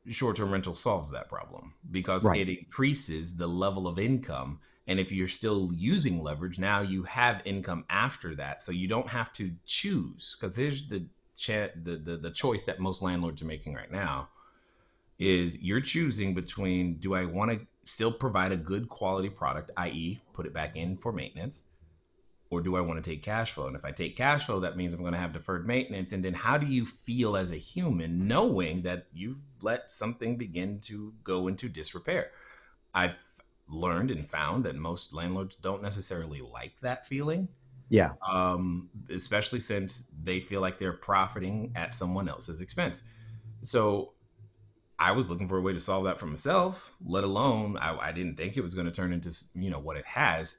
short 0.08 0.36
term 0.36 0.52
rental 0.52 0.76
solves 0.76 1.12
that 1.12 1.30
problem 1.30 1.74
because 1.92 2.24
right. 2.26 2.48
it 2.48 2.50
increases 2.50 3.36
the 3.36 3.48
level 3.48 3.88
of 3.88 4.00
income. 4.00 4.60
And 4.88 5.00
if 5.00 5.12
you're 5.12 5.28
still 5.28 5.70
using 5.74 6.22
leverage, 6.22 6.58
now 6.58 6.82
you 6.82 7.04
have 7.04 7.42
income 7.46 7.86
after 7.90 8.36
that. 8.36 8.62
So 8.62 8.72
you 8.72 8.88
don't 8.88 9.08
have 9.08 9.32
to 9.34 9.52
choose 9.66 10.36
because 10.40 10.56
here's 10.56 10.88
the, 10.88 11.06
cha- 11.38 11.70
the, 11.84 11.98
the, 11.98 12.18
the 12.18 12.32
choice 12.32 12.64
that 12.64 12.80
most 12.80 13.02
landlords 13.02 13.42
are 13.42 13.46
making 13.46 13.76
right 13.76 13.92
now 13.92 14.30
is 15.20 15.62
you're 15.62 15.82
choosing 15.82 16.34
between 16.34 16.96
do 16.96 17.14
I 17.14 17.26
want 17.26 17.52
to 17.52 17.60
still 17.84 18.12
provide 18.12 18.52
a 18.52 18.58
good 18.58 18.90
quality 18.90 19.30
product, 19.30 19.72
i.e., 19.78 20.22
put 20.34 20.46
it 20.46 20.54
back 20.54 20.76
in 20.76 20.98
for 20.98 21.12
maintenance, 21.12 21.64
or 22.50 22.62
do 22.62 22.76
I 22.76 22.82
want 22.82 23.04
to 23.04 23.10
take 23.10 23.22
cash 23.22 23.52
flow? 23.52 23.68
And 23.68 23.76
if 23.76 23.86
I 23.86 23.92
take 23.92 24.18
cash 24.18 24.46
flow, 24.46 24.60
that 24.62 24.76
means 24.76 24.94
I'm 24.94 25.02
going 25.02 25.14
to 25.14 25.20
have 25.20 25.34
deferred 25.34 25.68
maintenance. 25.68 26.12
And 26.12 26.26
then 26.26 26.34
how 26.34 26.58
do 26.58 26.66
you 26.66 26.86
feel 26.86 27.38
as 27.38 27.52
a 27.52 27.58
human 27.58 28.28
knowing 28.28 28.82
that 28.84 29.08
you've 29.14 29.38
let 29.62 29.92
something 29.92 30.36
begin 30.36 30.80
to 30.82 31.14
go 31.24 31.48
into 31.48 31.70
disrepair? 31.70 32.32
I've 32.94 33.16
learned 33.68 34.10
and 34.10 34.28
found 34.28 34.66
that 34.66 34.76
most 34.76 35.14
landlords 35.14 35.56
don't 35.56 35.84
necessarily 35.84 36.42
like 36.42 36.74
that 36.82 37.06
feeling. 37.06 37.48
Yeah. 37.90 38.14
Um, 38.28 38.90
especially 39.12 39.60
since 39.60 40.08
they 40.24 40.40
feel 40.40 40.62
like 40.62 40.80
they're 40.80 40.94
profiting 40.94 41.72
at 41.76 41.94
someone 41.94 42.28
else's 42.28 42.62
expense. 42.62 43.04
So 43.62 44.14
I 45.00 45.14
was 45.14 45.30
looking 45.30 45.48
for 45.48 45.58
a 45.58 45.62
way 45.62 45.72
to 45.72 45.80
solve 45.80 46.04
that 46.04 46.20
for 46.20 46.26
myself, 46.26 46.94
let 47.06 47.24
alone 47.24 47.78
I, 47.78 47.98
I 47.98 48.12
didn't 48.12 48.36
think 48.36 48.58
it 48.58 48.62
was 48.62 48.76
going 48.76 48.86
to 48.86 48.92
turn 48.92 49.14
into, 49.14 49.34
you 49.56 49.70
know, 49.70 49.80
what 49.80 49.96
it 49.96 50.06
has. 50.06 50.58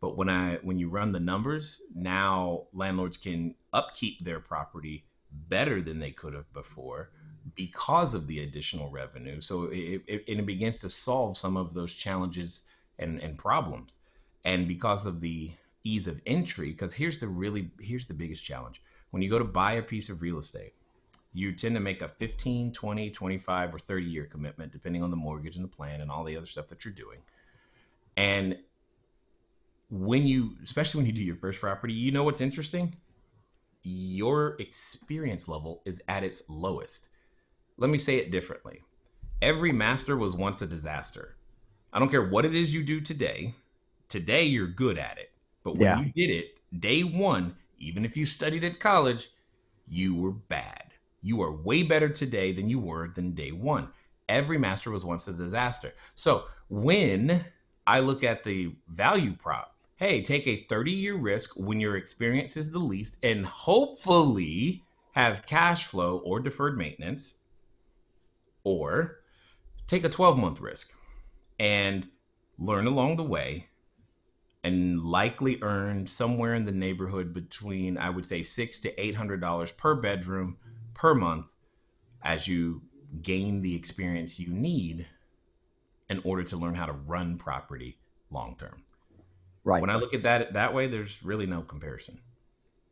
But 0.00 0.16
when 0.16 0.28
I 0.28 0.56
when 0.56 0.78
you 0.78 0.88
run 0.88 1.12
the 1.12 1.20
numbers, 1.20 1.80
now 1.94 2.66
landlords 2.72 3.16
can 3.16 3.54
upkeep 3.72 4.24
their 4.24 4.40
property 4.40 5.06
better 5.30 5.80
than 5.80 6.00
they 6.00 6.10
could 6.10 6.34
have 6.34 6.52
before 6.52 7.10
because 7.54 8.12
of 8.12 8.26
the 8.26 8.40
additional 8.40 8.90
revenue. 8.90 9.40
So 9.40 9.64
it, 9.66 10.02
it, 10.06 10.24
it 10.26 10.46
begins 10.46 10.78
to 10.80 10.90
solve 10.90 11.38
some 11.38 11.56
of 11.56 11.72
those 11.72 11.92
challenges 11.94 12.64
and, 12.98 13.20
and 13.20 13.38
problems. 13.38 14.00
And 14.44 14.66
because 14.66 15.06
of 15.06 15.20
the 15.20 15.52
ease 15.84 16.08
of 16.08 16.20
entry, 16.26 16.70
because 16.72 16.94
here's 16.94 17.20
the 17.20 17.28
really 17.28 17.70
here's 17.80 18.06
the 18.06 18.14
biggest 18.14 18.44
challenge. 18.44 18.82
When 19.10 19.22
you 19.22 19.30
go 19.30 19.38
to 19.38 19.44
buy 19.44 19.74
a 19.74 19.82
piece 19.82 20.08
of 20.08 20.22
real 20.22 20.38
estate, 20.38 20.74
you 21.36 21.52
tend 21.52 21.74
to 21.74 21.80
make 21.80 22.00
a 22.00 22.08
15, 22.08 22.72
20, 22.72 23.10
25, 23.10 23.74
or 23.74 23.78
30 23.78 24.06
year 24.06 24.24
commitment, 24.24 24.72
depending 24.72 25.02
on 25.02 25.10
the 25.10 25.16
mortgage 25.16 25.56
and 25.56 25.64
the 25.64 25.68
plan 25.68 26.00
and 26.00 26.10
all 26.10 26.24
the 26.24 26.34
other 26.34 26.46
stuff 26.46 26.66
that 26.68 26.82
you're 26.82 26.94
doing. 26.94 27.18
And 28.16 28.56
when 29.90 30.26
you, 30.26 30.56
especially 30.64 31.00
when 31.00 31.06
you 31.06 31.12
do 31.12 31.22
your 31.22 31.36
first 31.36 31.60
property, 31.60 31.92
you 31.92 32.10
know 32.10 32.24
what's 32.24 32.40
interesting? 32.40 32.96
Your 33.82 34.56
experience 34.60 35.46
level 35.46 35.82
is 35.84 36.00
at 36.08 36.24
its 36.24 36.42
lowest. 36.48 37.10
Let 37.76 37.90
me 37.90 37.98
say 37.98 38.16
it 38.16 38.30
differently. 38.30 38.80
Every 39.42 39.72
master 39.72 40.16
was 40.16 40.34
once 40.34 40.62
a 40.62 40.66
disaster. 40.66 41.36
I 41.92 41.98
don't 41.98 42.08
care 42.08 42.24
what 42.24 42.46
it 42.46 42.54
is 42.54 42.72
you 42.72 42.82
do 42.82 42.98
today. 42.98 43.54
Today 44.08 44.44
you're 44.44 44.68
good 44.68 44.96
at 44.96 45.18
it. 45.18 45.32
But 45.62 45.76
when 45.76 45.82
yeah. 45.82 46.00
you 46.00 46.12
did 46.14 46.34
it 46.34 46.80
day 46.80 47.02
one, 47.02 47.56
even 47.76 48.06
if 48.06 48.16
you 48.16 48.24
studied 48.24 48.64
at 48.64 48.80
college, 48.80 49.28
you 49.86 50.14
were 50.14 50.32
bad. 50.32 50.86
You 51.26 51.42
are 51.42 51.50
way 51.50 51.82
better 51.82 52.08
today 52.08 52.52
than 52.52 52.68
you 52.68 52.78
were 52.78 53.08
than 53.08 53.32
day 53.32 53.50
one. 53.50 53.88
Every 54.28 54.58
master 54.58 54.92
was 54.92 55.04
once 55.04 55.26
a 55.26 55.32
disaster. 55.32 55.92
So 56.14 56.44
when 56.68 57.44
I 57.84 57.98
look 57.98 58.22
at 58.22 58.44
the 58.44 58.76
value 58.86 59.34
prop, 59.34 59.74
hey, 59.96 60.22
take 60.22 60.46
a 60.46 60.64
30 60.68 60.92
year 60.92 61.16
risk 61.16 61.54
when 61.56 61.80
your 61.80 61.96
experience 61.96 62.56
is 62.56 62.70
the 62.70 62.78
least 62.78 63.18
and 63.24 63.44
hopefully 63.44 64.84
have 65.14 65.46
cash 65.46 65.86
flow 65.86 66.18
or 66.18 66.38
deferred 66.38 66.78
maintenance 66.78 67.38
or 68.62 69.18
take 69.88 70.04
a 70.04 70.08
12 70.08 70.38
month 70.38 70.60
risk 70.60 70.92
and 71.58 72.08
learn 72.56 72.86
along 72.86 73.16
the 73.16 73.24
way 73.24 73.66
and 74.62 75.02
likely 75.02 75.58
earn 75.62 76.06
somewhere 76.06 76.54
in 76.54 76.66
the 76.66 76.72
neighborhood 76.72 77.32
between 77.32 77.98
I 77.98 78.10
would 78.10 78.26
say 78.26 78.44
six 78.44 78.78
to 78.80 79.00
eight 79.00 79.16
hundred 79.16 79.40
dollars 79.40 79.72
per 79.72 79.96
bedroom 79.96 80.58
per 80.96 81.14
month 81.14 81.46
as 82.24 82.48
you 82.48 82.82
gain 83.22 83.60
the 83.60 83.74
experience 83.74 84.40
you 84.40 84.48
need 84.48 85.06
in 86.08 86.20
order 86.24 86.42
to 86.42 86.56
learn 86.56 86.74
how 86.74 86.86
to 86.86 86.92
run 86.92 87.36
property 87.36 87.98
long 88.30 88.56
term. 88.58 88.82
Right. 89.62 89.80
When 89.80 89.90
I 89.90 89.96
look 89.96 90.14
at 90.14 90.22
that 90.22 90.52
that 90.54 90.72
way, 90.72 90.86
there's 90.86 91.22
really 91.22 91.46
no 91.46 91.60
comparison. 91.60 92.18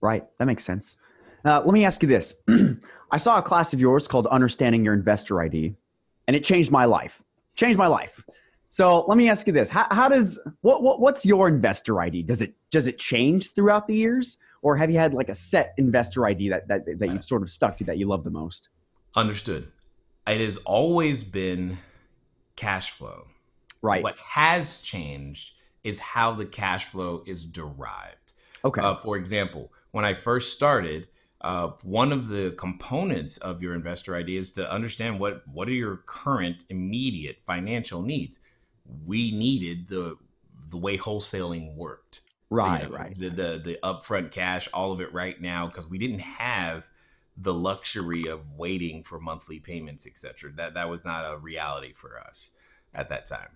Right. 0.00 0.24
That 0.38 0.46
makes 0.46 0.64
sense. 0.64 0.96
Uh, 1.44 1.62
let 1.64 1.72
me 1.72 1.84
ask 1.84 2.02
you 2.02 2.08
this. 2.08 2.34
I 3.10 3.16
saw 3.16 3.38
a 3.38 3.42
class 3.42 3.72
of 3.72 3.80
yours 3.80 4.08
called 4.08 4.26
Understanding 4.26 4.84
Your 4.84 4.94
Investor 4.94 5.40
ID, 5.42 5.74
and 6.26 6.36
it 6.36 6.44
changed 6.44 6.70
my 6.70 6.84
life. 6.84 7.22
Changed 7.54 7.78
my 7.78 7.86
life. 7.86 8.22
So 8.70 9.04
let 9.06 9.16
me 9.16 9.30
ask 9.30 9.46
you 9.46 9.52
this: 9.52 9.70
How, 9.70 9.86
how 9.90 10.08
does 10.08 10.38
what, 10.62 10.82
what 10.82 11.00
what's 11.00 11.24
your 11.24 11.48
investor 11.48 12.00
ID? 12.00 12.24
Does 12.24 12.42
it 12.42 12.54
does 12.70 12.86
it 12.86 12.98
change 12.98 13.52
throughout 13.52 13.86
the 13.86 13.94
years, 13.94 14.38
or 14.64 14.78
have 14.78 14.90
you 14.90 14.98
had 14.98 15.12
like 15.12 15.28
a 15.28 15.34
set 15.34 15.74
investor 15.76 16.26
ID 16.26 16.48
that 16.48 16.66
that 16.66 16.86
that 16.98 17.10
you've 17.10 17.22
sort 17.22 17.42
of 17.42 17.50
stuck 17.50 17.76
to 17.76 17.84
that 17.84 17.98
you 17.98 18.08
love 18.08 18.24
the 18.24 18.30
most? 18.30 18.70
Understood. 19.14 19.70
It 20.26 20.40
has 20.40 20.56
always 20.64 21.22
been 21.22 21.78
cash 22.56 22.90
flow. 22.90 23.26
Right. 23.82 24.02
What 24.02 24.16
has 24.18 24.80
changed 24.80 25.52
is 25.84 25.98
how 25.98 26.32
the 26.32 26.46
cash 26.46 26.86
flow 26.86 27.22
is 27.26 27.44
derived. 27.44 28.32
Okay. 28.64 28.80
Uh, 28.80 28.96
for 28.96 29.18
example, 29.18 29.70
when 29.90 30.06
I 30.06 30.14
first 30.14 30.54
started, 30.54 31.08
uh, 31.42 31.72
one 31.82 32.10
of 32.10 32.28
the 32.28 32.54
components 32.56 33.36
of 33.36 33.62
your 33.62 33.74
investor 33.74 34.16
ID 34.16 34.38
is 34.38 34.50
to 34.52 34.72
understand 34.72 35.20
what 35.20 35.46
what 35.46 35.68
are 35.68 35.72
your 35.72 35.98
current 36.06 36.64
immediate 36.70 37.36
financial 37.46 38.00
needs. 38.00 38.40
We 39.04 39.30
needed 39.30 39.88
the 39.88 40.16
the 40.70 40.78
way 40.78 40.96
wholesaling 40.96 41.74
worked. 41.74 42.22
Right, 42.50 42.84
you 42.84 42.88
know, 42.88 42.96
right. 42.96 43.18
The, 43.18 43.30
the 43.30 43.60
the 43.64 43.78
upfront 43.82 44.30
cash, 44.30 44.68
all 44.72 44.92
of 44.92 45.00
it 45.00 45.12
right 45.12 45.40
now, 45.40 45.66
because 45.66 45.88
we 45.88 45.98
didn't 45.98 46.20
have 46.20 46.88
the 47.36 47.54
luxury 47.54 48.26
of 48.26 48.52
waiting 48.52 49.02
for 49.02 49.18
monthly 49.18 49.58
payments, 49.58 50.06
etc. 50.06 50.52
That 50.56 50.74
that 50.74 50.88
was 50.88 51.04
not 51.04 51.32
a 51.32 51.38
reality 51.38 51.92
for 51.94 52.18
us 52.18 52.52
at 52.94 53.08
that 53.08 53.26
time 53.26 53.48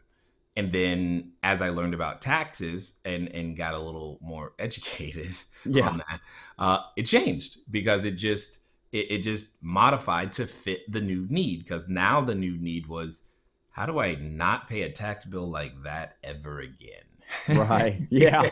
and 0.59 0.73
then 0.73 1.31
as 1.45 1.63
I 1.63 1.69
learned 1.69 1.95
about 1.95 2.21
taxes 2.21 2.99
and 3.05 3.29
and 3.29 3.57
got 3.57 3.75
a 3.75 3.79
little 3.79 4.19
more 4.21 4.55
educated 4.59 5.35
yeah. 5.65 5.89
on 5.89 5.99
that, 5.99 6.21
uh, 6.59 6.81
it 6.97 7.05
changed 7.05 7.59
because 7.71 8.05
it 8.05 8.17
just 8.17 8.59
it, 8.91 9.11
it 9.11 9.19
just 9.23 9.51
modified 9.63 10.33
to 10.35 10.49
fit 10.49 10.81
the 10.91 11.01
new 11.01 11.27
need. 11.31 11.61
Because 11.61 11.89
now 11.89 12.21
the 12.21 12.35
new 12.35 12.59
need 12.59 12.89
was, 12.89 13.29
how 13.71 13.87
do 13.87 14.01
I 14.01 14.17
not 14.17 14.69
pay 14.69 14.83
a 14.83 14.91
tax 14.91 15.25
bill 15.25 15.49
like 15.49 15.85
that 15.85 16.17
ever 16.25 16.59
again? 16.59 17.08
Right. 17.49 18.07
Yeah. 18.11 18.51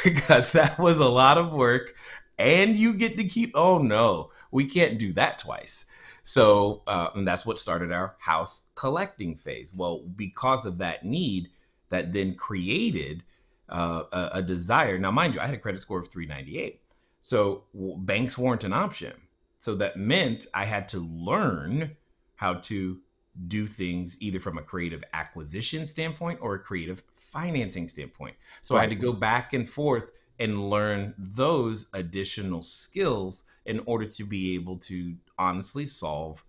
because 0.04 0.52
that 0.52 0.76
was 0.78 0.98
a 0.98 1.08
lot 1.08 1.38
of 1.38 1.52
work, 1.52 1.94
and 2.38 2.76
you 2.76 2.94
get 2.94 3.16
to 3.18 3.24
keep. 3.24 3.52
Oh 3.54 3.78
no, 3.78 4.30
we 4.50 4.64
can't 4.64 4.98
do 4.98 5.12
that 5.14 5.38
twice. 5.38 5.86
So, 6.22 6.82
uh, 6.86 7.08
and 7.14 7.26
that's 7.26 7.44
what 7.44 7.58
started 7.58 7.92
our 7.92 8.14
house 8.18 8.66
collecting 8.74 9.36
phase. 9.36 9.74
Well, 9.74 10.04
because 10.16 10.66
of 10.66 10.78
that 10.78 11.04
need, 11.04 11.48
that 11.88 12.12
then 12.12 12.34
created 12.34 13.24
uh, 13.68 14.04
a, 14.12 14.30
a, 14.34 14.42
desire. 14.42 14.98
Now, 14.98 15.10
mind 15.10 15.34
you, 15.34 15.40
I 15.40 15.46
had 15.46 15.54
a 15.54 15.58
credit 15.58 15.80
score 15.80 15.98
of 15.98 16.08
398. 16.08 16.80
So 17.22 17.64
banks 17.74 18.38
weren't 18.38 18.64
an 18.64 18.72
option. 18.72 19.12
So 19.58 19.74
that 19.76 19.96
meant 19.96 20.46
I 20.54 20.64
had 20.64 20.88
to 20.90 21.00
learn 21.00 21.96
how 22.36 22.54
to 22.54 22.98
do 23.46 23.66
things 23.66 24.16
either 24.20 24.40
from 24.40 24.58
a 24.58 24.62
creative 24.62 25.04
acquisition 25.12 25.86
standpoint 25.86 26.38
or 26.42 26.54
a 26.54 26.58
creative 26.58 27.02
financing 27.30 27.88
standpoint. 27.88 28.36
So 28.62 28.74
right. 28.74 28.80
I 28.80 28.82
had 28.84 28.90
to 28.90 28.96
go 28.96 29.12
back 29.12 29.52
and 29.52 29.68
forth 29.68 30.12
and 30.38 30.70
learn 30.70 31.14
those 31.18 31.86
additional 31.92 32.62
skills 32.62 33.44
in 33.66 33.80
order 33.86 34.06
to 34.06 34.24
be 34.24 34.54
able 34.54 34.78
to 34.78 35.14
honestly 35.38 35.86
solve 35.86 36.44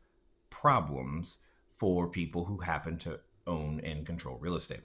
problems 0.50 1.40
for 1.78 2.08
people 2.08 2.46
who 2.46 2.58
happen 2.58 2.98
to 3.00 3.20
own 3.48 3.82
and 3.84 4.06
control 4.06 4.38
real 4.40 4.56
estate, 4.56 4.82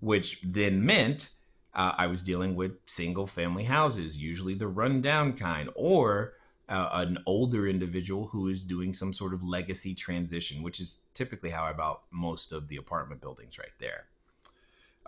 which 0.00 0.40
then 0.42 0.84
meant 0.84 1.30
uh, 1.74 1.92
I 1.96 2.06
was 2.06 2.22
dealing 2.22 2.56
with 2.56 2.72
single 2.86 3.26
family 3.26 3.64
houses, 3.64 4.16
usually 4.16 4.54
the 4.54 4.68
rundown 4.68 5.34
kind, 5.34 5.68
or 5.74 6.34
uh, 6.68 6.88
an 6.92 7.18
older 7.26 7.66
individual 7.66 8.26
who 8.28 8.48
is 8.48 8.62
doing 8.62 8.94
some 8.94 9.12
sort 9.12 9.34
of 9.34 9.42
legacy 9.42 9.94
transition, 9.94 10.62
which 10.62 10.80
is 10.80 11.00
typically 11.14 11.50
how 11.50 11.64
I 11.64 11.72
bought 11.72 12.02
most 12.10 12.52
of 12.52 12.68
the 12.68 12.76
apartment 12.76 13.20
buildings 13.20 13.58
right 13.58 13.76
there. 13.78 14.06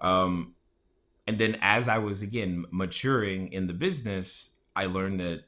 Um, 0.02 0.54
and 1.26 1.38
then 1.38 1.56
as 1.62 1.88
I 1.88 1.98
was 1.98 2.20
again 2.20 2.66
maturing 2.70 3.52
in 3.52 3.66
the 3.66 3.72
business, 3.72 4.50
I 4.76 4.86
learned 4.86 5.20
that 5.20 5.44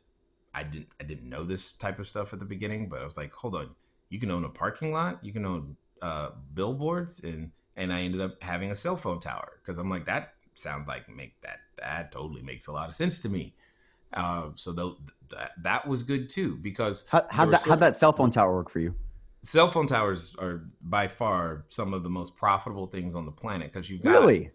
I 0.55 0.63
didn't 0.63 0.89
I 1.01 1.05
didn't 1.05 1.29
know 1.29 1.45
this 1.45 1.73
type 1.73 1.99
of 1.99 2.07
stuff 2.07 2.33
at 2.33 2.39
the 2.39 2.45
beginning, 2.45 2.89
but 2.89 3.01
I 3.01 3.05
was 3.05 3.17
like, 3.17 3.33
hold 3.35 3.57
on, 3.57 3.71
you 4.09 4.21
can 4.21 4.31
own 4.31 4.45
a 4.45 4.49
parking 4.49 4.93
lot, 4.93 5.23
you 5.23 5.33
can 5.33 5.45
own 5.45 5.77
uh, 6.01 6.31
billboards, 6.55 7.25
and 7.25 7.51
and 7.77 7.93
I 7.93 8.03
ended 8.03 8.21
up 8.21 8.41
having 8.43 8.71
a 8.71 8.75
cell 8.75 8.97
phone 8.97 9.19
tower 9.19 9.59
because 9.61 9.79
I'm 9.79 9.91
like 9.91 10.07
that 10.07 10.35
sounds 10.55 10.87
like 10.87 11.09
make 11.09 11.41
that 11.41 11.59
that 11.77 12.13
totally 12.13 12.43
makes 12.43 12.69
a 12.69 12.73
lot 12.73 12.89
of 12.89 12.95
sense 12.95 13.21
to 13.21 13.29
me. 13.29 13.55
Uh, 14.13 14.51
so 14.55 14.73
the, 14.73 14.95
that 15.31 15.53
that 15.61 15.89
was 15.89 16.05
good 16.05 16.31
too 16.31 16.57
because 16.63 17.05
how 17.09 17.27
how 17.31 17.47
that, 17.47 17.65
how'd 17.65 17.81
that 17.81 17.97
cell 17.97 18.13
phone 18.13 18.31
tower 18.31 18.55
work 18.55 18.71
for 18.71 18.79
you? 18.79 18.95
Cell 19.45 19.71
phone 19.71 19.87
towers 19.87 20.35
are 20.39 20.65
by 20.83 21.07
far 21.07 21.65
some 21.69 21.95
of 21.95 22.03
the 22.03 22.11
most 22.11 22.37
profitable 22.37 22.87
things 22.87 23.15
on 23.15 23.27
the 23.27 23.33
planet 23.33 23.73
because 23.73 23.89
you've 23.89 24.03
got 24.03 24.21
really 24.23 24.51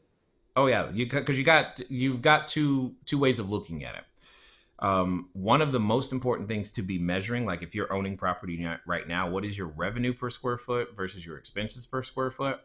Oh 0.56 0.68
yeah, 0.68 0.90
you 0.92 1.08
because 1.08 1.38
you 1.38 1.46
got 1.46 1.80
you've 1.90 2.22
got 2.22 2.50
two 2.50 2.94
two 3.06 3.18
ways 3.18 3.40
of 3.40 3.50
looking 3.50 3.86
at 3.86 3.96
it. 3.96 4.04
Um, 4.80 5.30
one 5.34 5.62
of 5.62 5.72
the 5.72 5.80
most 5.80 6.12
important 6.12 6.50
things 6.50 6.72
to 6.74 6.82
be 6.82 7.00
measuring, 7.00 7.46
like 7.46 7.62
if 7.62 7.74
you're 7.74 7.92
owning 7.94 8.18
property 8.18 8.66
right 8.86 9.08
now, 9.08 9.30
what 9.30 9.46
is 9.46 9.58
your 9.58 9.68
revenue 9.68 10.14
per 10.14 10.30
square 10.30 10.58
foot 10.58 10.96
versus 10.96 11.26
your 11.26 11.38
expenses 11.38 11.86
per 11.86 12.04
square 12.04 12.32
foot? 12.32 12.60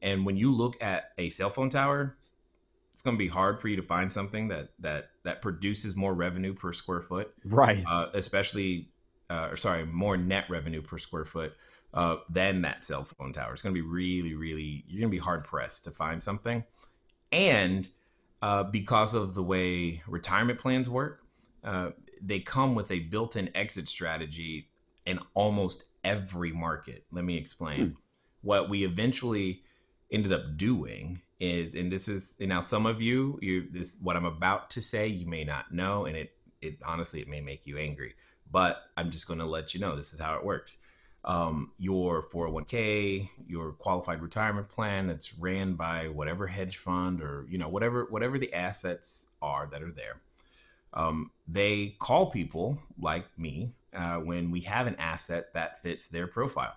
And 0.00 0.24
when 0.24 0.36
you 0.36 0.52
look 0.52 0.82
at 0.82 1.12
a 1.18 1.28
cell 1.30 1.50
phone 1.50 1.70
tower, 1.70 2.16
it's 2.92 3.02
going 3.02 3.16
to 3.16 3.18
be 3.18 3.28
hard 3.28 3.60
for 3.60 3.68
you 3.68 3.76
to 3.76 3.82
find 3.82 4.10
something 4.10 4.48
that 4.48 4.70
that 4.78 5.10
that 5.24 5.42
produces 5.42 5.94
more 5.94 6.14
revenue 6.14 6.54
per 6.54 6.72
square 6.72 7.02
foot, 7.02 7.34
right? 7.44 7.84
Uh, 7.86 8.06
especially, 8.14 8.88
uh, 9.30 9.48
or 9.50 9.56
sorry, 9.56 9.84
more 9.86 10.16
net 10.16 10.44
revenue 10.48 10.82
per 10.82 10.98
square 10.98 11.24
foot 11.24 11.54
uh, 11.92 12.16
than 12.28 12.62
that 12.62 12.84
cell 12.84 13.04
phone 13.04 13.32
tower. 13.32 13.52
It's 13.52 13.62
going 13.62 13.74
to 13.74 13.80
be 13.80 13.86
really, 13.86 14.34
really, 14.34 14.84
you're 14.86 15.00
going 15.00 15.10
to 15.10 15.16
be 15.16 15.22
hard 15.22 15.44
pressed 15.44 15.84
to 15.84 15.90
find 15.90 16.20
something 16.20 16.64
and 17.34 17.88
uh, 18.42 18.62
because 18.62 19.12
of 19.12 19.34
the 19.34 19.42
way 19.42 20.02
retirement 20.06 20.58
plans 20.58 20.88
work, 20.88 21.24
uh, 21.64 21.90
they 22.22 22.38
come 22.38 22.76
with 22.76 22.90
a 22.92 23.00
built-in 23.00 23.50
exit 23.56 23.88
strategy 23.88 24.70
in 25.04 25.18
almost 25.34 25.86
every 26.04 26.52
market. 26.52 27.04
Let 27.10 27.24
me 27.24 27.36
explain. 27.36 27.80
Hmm. 27.80 27.92
What 28.42 28.68
we 28.68 28.84
eventually 28.84 29.64
ended 30.12 30.32
up 30.32 30.56
doing 30.56 31.22
is, 31.40 31.74
and 31.74 31.90
this 31.90 32.06
is 32.06 32.36
and 32.38 32.50
now 32.50 32.60
some 32.60 32.86
of 32.86 33.02
you, 33.02 33.38
you 33.42 33.66
this 33.72 33.98
what 34.00 34.16
I'm 34.16 34.26
about 34.26 34.70
to 34.70 34.80
say, 34.80 35.08
you 35.08 35.26
may 35.26 35.42
not 35.42 35.72
know, 35.72 36.04
and 36.04 36.16
it 36.16 36.36
it 36.60 36.78
honestly 36.84 37.20
it 37.20 37.28
may 37.28 37.40
make 37.40 37.66
you 37.66 37.78
angry, 37.78 38.14
but 38.54 38.84
I'm 38.96 39.10
just 39.10 39.26
going 39.26 39.40
to 39.40 39.46
let 39.46 39.74
you 39.74 39.80
know 39.80 39.96
this 39.96 40.12
is 40.12 40.20
how 40.20 40.36
it 40.36 40.44
works. 40.44 40.78
Um, 41.24 41.72
your 41.76 42.22
401k, 42.22 43.28
your 43.48 43.72
qualified 43.72 44.22
retirement 44.22 44.68
plan 44.68 45.08
that's 45.08 45.36
ran 45.36 45.74
by 45.74 46.06
whatever 46.06 46.46
hedge 46.46 46.76
fund 46.76 47.20
or 47.20 47.46
you 47.50 47.58
know 47.58 47.68
whatever 47.68 48.06
whatever 48.10 48.38
the 48.38 48.54
assets 48.54 49.26
are 49.42 49.66
that 49.72 49.82
are 49.82 49.90
there. 49.90 50.20
Um, 50.92 51.32
they 51.48 51.96
call 51.98 52.30
people 52.30 52.78
like 52.96 53.26
me 53.36 53.72
uh, 53.92 54.18
when 54.18 54.52
we 54.52 54.60
have 54.60 54.86
an 54.86 54.94
asset 55.00 55.52
that 55.54 55.82
fits 55.82 56.06
their 56.06 56.28
profile. 56.28 56.74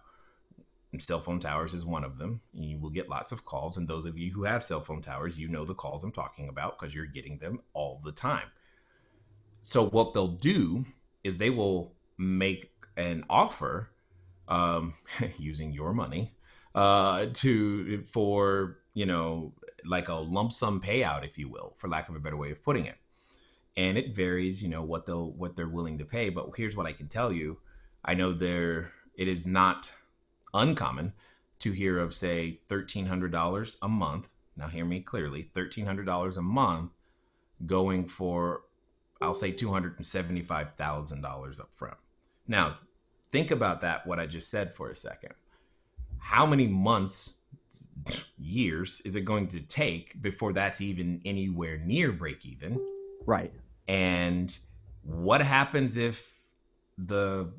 And 0.93 1.03
cell 1.03 1.19
phone 1.19 1.39
towers 1.39 1.75
is 1.75 1.85
one 1.85 2.03
of 2.03 2.17
them. 2.17 2.41
You 2.53 2.79
will 2.79 2.89
get 2.89 3.07
lots 3.07 3.31
of 3.31 3.45
calls. 3.45 3.77
And 3.77 3.87
those 3.87 4.05
of 4.07 4.17
you 4.17 4.31
who 4.31 4.45
have 4.45 4.63
cell 4.63 4.81
phone 4.81 5.01
towers, 5.01 5.37
you 5.37 5.47
know 5.47 5.63
the 5.63 5.75
calls 5.75 6.03
I'm 6.03 6.11
talking 6.11 6.49
about 6.49 6.79
because 6.79 6.95
you're 6.95 7.05
getting 7.05 7.37
them 7.37 7.59
all 7.73 8.01
the 8.03 8.11
time. 8.11 8.47
So, 9.61 9.89
what 9.89 10.13
they'll 10.13 10.29
do 10.29 10.85
is 11.27 11.37
they 11.37 11.49
will 11.49 11.93
make 12.17 12.71
an 12.95 13.23
offer 13.29 13.91
um, 14.47 14.93
using 15.37 15.71
your 15.71 15.93
money 15.93 16.33
uh, 16.75 17.27
to 17.33 18.03
for 18.03 18.79
you 18.93 19.05
know 19.05 19.53
like 19.85 20.09
a 20.09 20.13
lump 20.13 20.51
sum 20.51 20.81
payout, 20.81 21.23
if 21.23 21.37
you 21.37 21.47
will, 21.49 21.73
for 21.77 21.87
lack 21.87 22.09
of 22.09 22.15
a 22.15 22.19
better 22.19 22.37
way 22.37 22.51
of 22.51 22.63
putting 22.63 22.85
it. 22.85 22.97
And 23.75 23.97
it 23.97 24.15
varies, 24.15 24.61
you 24.63 24.69
know, 24.69 24.81
what 24.81 25.05
they'll 25.05 25.31
what 25.31 25.55
they're 25.55 25.67
willing 25.69 25.99
to 25.99 26.05
pay. 26.05 26.29
But 26.29 26.49
here's 26.55 26.75
what 26.75 26.87
I 26.87 26.93
can 26.93 27.07
tell 27.07 27.31
you: 27.31 27.59
I 28.03 28.13
know 28.13 28.33
there 28.33 28.91
it 29.15 29.27
is 29.27 29.45
not 29.45 29.91
uncommon 30.53 31.13
to 31.59 31.71
hear 31.71 31.99
of 31.99 32.13
say 32.13 32.59
$1300 32.69 33.75
a 33.81 33.87
month 33.87 34.29
now 34.57 34.67
hear 34.67 34.85
me 34.85 34.99
clearly 35.01 35.49
$1300 35.55 36.37
a 36.37 36.41
month 36.41 36.91
going 37.65 38.07
for 38.07 38.63
i'll 39.21 39.33
say 39.33 39.51
$275000 39.51 41.59
up 41.59 41.73
front 41.73 41.97
now 42.47 42.77
think 43.31 43.51
about 43.51 43.81
that 43.81 44.07
what 44.07 44.19
i 44.19 44.25
just 44.25 44.49
said 44.49 44.73
for 44.73 44.89
a 44.89 44.95
second. 44.95 45.33
How 46.19 46.45
many 46.45 46.67
months 46.67 47.35
years 48.37 49.01
is 49.05 49.15
it 49.15 49.21
going 49.21 49.47
to 49.47 49.59
take 49.61 50.21
before 50.21 50.53
that's 50.53 50.81
even 50.81 51.21
anywhere 51.25 51.77
near 51.77 52.11
break 52.11 52.45
even 52.45 52.79
right. 53.25 53.53
And 53.87 54.57
what 55.03 55.41
happens 55.41 55.97
if 55.97 56.41
the 56.97 57.51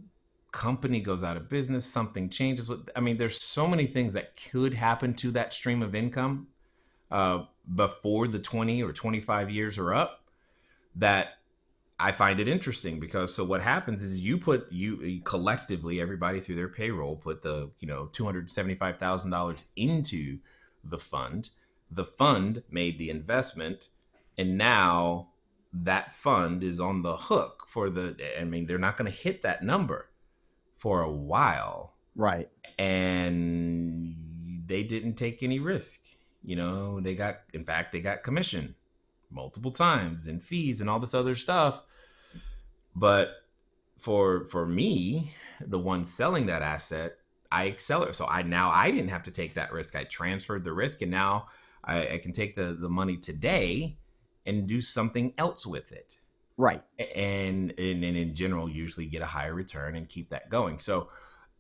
company 0.52 1.00
goes 1.00 1.22
out 1.22 1.36
of 1.36 1.48
business, 1.48 1.84
something 1.84 2.28
changes. 2.28 2.68
With 2.68 2.88
I 2.96 3.00
mean, 3.00 3.16
there's 3.16 3.42
so 3.42 3.66
many 3.66 3.86
things 3.86 4.12
that 4.14 4.40
could 4.50 4.74
happen 4.74 5.14
to 5.14 5.30
that 5.32 5.52
stream 5.52 5.82
of 5.82 5.94
income 5.94 6.48
uh, 7.10 7.44
before 7.74 8.28
the 8.28 8.38
20 8.38 8.82
or 8.82 8.92
25 8.92 9.50
years 9.50 9.78
are 9.78 9.94
up 9.94 10.24
that 10.96 11.37
I 12.00 12.12
find 12.12 12.38
it 12.38 12.46
interesting 12.46 13.00
because 13.00 13.34
so 13.34 13.44
what 13.44 13.60
happens 13.60 14.02
is 14.02 14.18
you 14.18 14.38
put 14.38 14.70
you 14.70 15.20
uh, 15.20 15.28
collectively 15.28 16.00
everybody 16.00 16.40
through 16.40 16.54
their 16.54 16.68
payroll 16.68 17.16
put 17.16 17.42
the 17.42 17.70
you 17.80 17.88
know 17.88 18.06
two 18.06 18.24
hundred 18.24 18.50
seventy 18.50 18.76
five 18.76 18.98
thousand 18.98 19.30
dollars 19.30 19.66
into 19.76 20.38
the 20.84 20.98
fund. 20.98 21.50
The 21.90 22.04
fund 22.04 22.62
made 22.70 22.98
the 22.98 23.10
investment, 23.10 23.88
and 24.36 24.56
now 24.56 25.30
that 25.72 26.12
fund 26.12 26.62
is 26.62 26.80
on 26.80 27.02
the 27.02 27.16
hook 27.16 27.64
for 27.68 27.90
the. 27.90 28.16
I 28.38 28.44
mean, 28.44 28.66
they're 28.66 28.78
not 28.78 28.96
going 28.96 29.10
to 29.10 29.16
hit 29.16 29.42
that 29.42 29.64
number 29.64 30.10
for 30.76 31.02
a 31.02 31.10
while. 31.10 31.94
Right. 32.14 32.48
And 32.78 34.14
they 34.66 34.84
didn't 34.84 35.14
take 35.14 35.42
any 35.42 35.58
risk. 35.58 36.00
You 36.44 36.56
know, 36.56 37.00
they 37.00 37.14
got, 37.14 37.40
in 37.52 37.64
fact, 37.64 37.92
they 37.92 38.00
got 38.00 38.22
commission 38.22 38.74
multiple 39.30 39.70
times 39.70 40.26
and 40.26 40.42
fees 40.42 40.80
and 40.80 40.88
all 40.88 40.98
this 40.98 41.14
other 41.14 41.34
stuff. 41.34 41.82
But 42.94 43.30
for 43.98 44.44
for 44.44 44.66
me, 44.66 45.34
the 45.60 45.78
one 45.78 46.04
selling 46.04 46.46
that 46.46 46.62
asset, 46.62 47.18
I 47.50 47.68
accelerate. 47.68 48.16
So 48.16 48.26
I 48.26 48.42
now 48.42 48.70
I 48.70 48.90
didn't 48.90 49.10
have 49.10 49.24
to 49.24 49.30
take 49.30 49.54
that 49.54 49.72
risk. 49.72 49.96
I 49.96 50.04
transferred 50.04 50.64
the 50.64 50.72
risk, 50.72 51.02
and 51.02 51.10
now 51.10 51.46
I, 51.84 52.14
I 52.14 52.18
can 52.18 52.32
take 52.32 52.56
the 52.56 52.76
the 52.78 52.88
money 52.88 53.16
today 53.16 53.98
and 54.46 54.66
do 54.66 54.80
something 54.80 55.34
else 55.38 55.66
with 55.66 55.92
it 55.92 56.18
right 56.56 56.82
and, 56.98 57.72
and 57.78 58.04
and 58.04 58.16
in 58.16 58.34
general 58.34 58.68
usually 58.68 59.06
get 59.06 59.22
a 59.22 59.26
higher 59.26 59.54
return 59.54 59.94
and 59.94 60.08
keep 60.08 60.30
that 60.30 60.50
going 60.50 60.78
so 60.78 61.08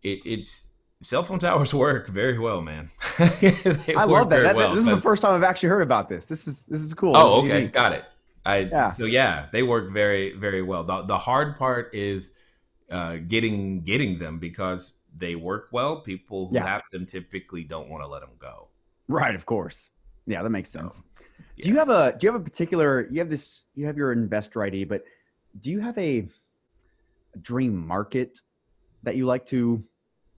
it, 0.02 0.20
it's 0.24 0.70
cell 1.00 1.22
phone 1.22 1.38
towers 1.38 1.72
work 1.86 2.08
very 2.08 2.38
well 2.38 2.60
man. 2.60 2.90
I 3.18 4.04
love 4.04 4.30
that, 4.30 4.42
that 4.42 4.56
well, 4.56 4.74
this 4.74 4.82
is 4.82 4.90
the 4.90 5.00
first 5.00 5.22
time 5.22 5.34
i've 5.34 5.42
actually 5.42 5.68
heard 5.68 5.82
about 5.82 6.08
this. 6.08 6.26
This 6.26 6.46
is 6.46 6.64
this 6.64 6.80
is 6.80 6.94
cool. 6.94 7.16
Oh 7.16 7.42
this 7.42 7.52
okay. 7.52 7.66
got 7.68 7.92
it. 7.92 8.04
I 8.44 8.58
yeah. 8.58 8.90
so 8.90 9.04
yeah 9.04 9.46
they 9.52 9.62
work 9.62 9.90
very 9.90 10.34
very 10.34 10.62
well. 10.62 10.84
The, 10.84 11.02
the 11.02 11.18
hard 11.18 11.56
part 11.56 11.94
is 11.94 12.32
uh, 12.90 13.16
getting 13.28 13.82
getting 13.82 14.18
them 14.18 14.38
because 14.38 14.96
they 15.16 15.34
work 15.34 15.68
well. 15.72 16.00
People 16.00 16.48
who 16.48 16.56
yeah. 16.56 16.66
have 16.66 16.82
them 16.92 17.06
typically 17.06 17.64
don't 17.64 17.88
want 17.88 18.02
to 18.02 18.08
let 18.08 18.20
them 18.20 18.30
go. 18.38 18.68
Right 19.08 19.34
of 19.34 19.46
course. 19.46 19.90
Yeah 20.26 20.42
that 20.42 20.50
makes 20.50 20.70
sense 20.70 20.96
so, 20.96 21.02
yeah. 21.56 21.64
Do 21.64 21.68
you 21.70 21.76
have 21.76 21.90
a 21.90 22.14
do 22.18 22.26
you 22.26 22.32
have 22.32 22.40
a 22.40 22.44
particular 22.44 23.08
you 23.10 23.18
have 23.20 23.30
this 23.30 23.62
you 23.74 23.86
have 23.86 23.96
your 23.96 24.12
investor 24.12 24.62
ID, 24.62 24.84
but 24.84 25.04
do 25.60 25.70
you 25.70 25.80
have 25.80 25.96
a, 25.98 26.28
a 27.34 27.38
dream 27.38 27.86
market 27.86 28.40
that 29.02 29.16
you 29.16 29.26
like 29.26 29.44
to 29.46 29.82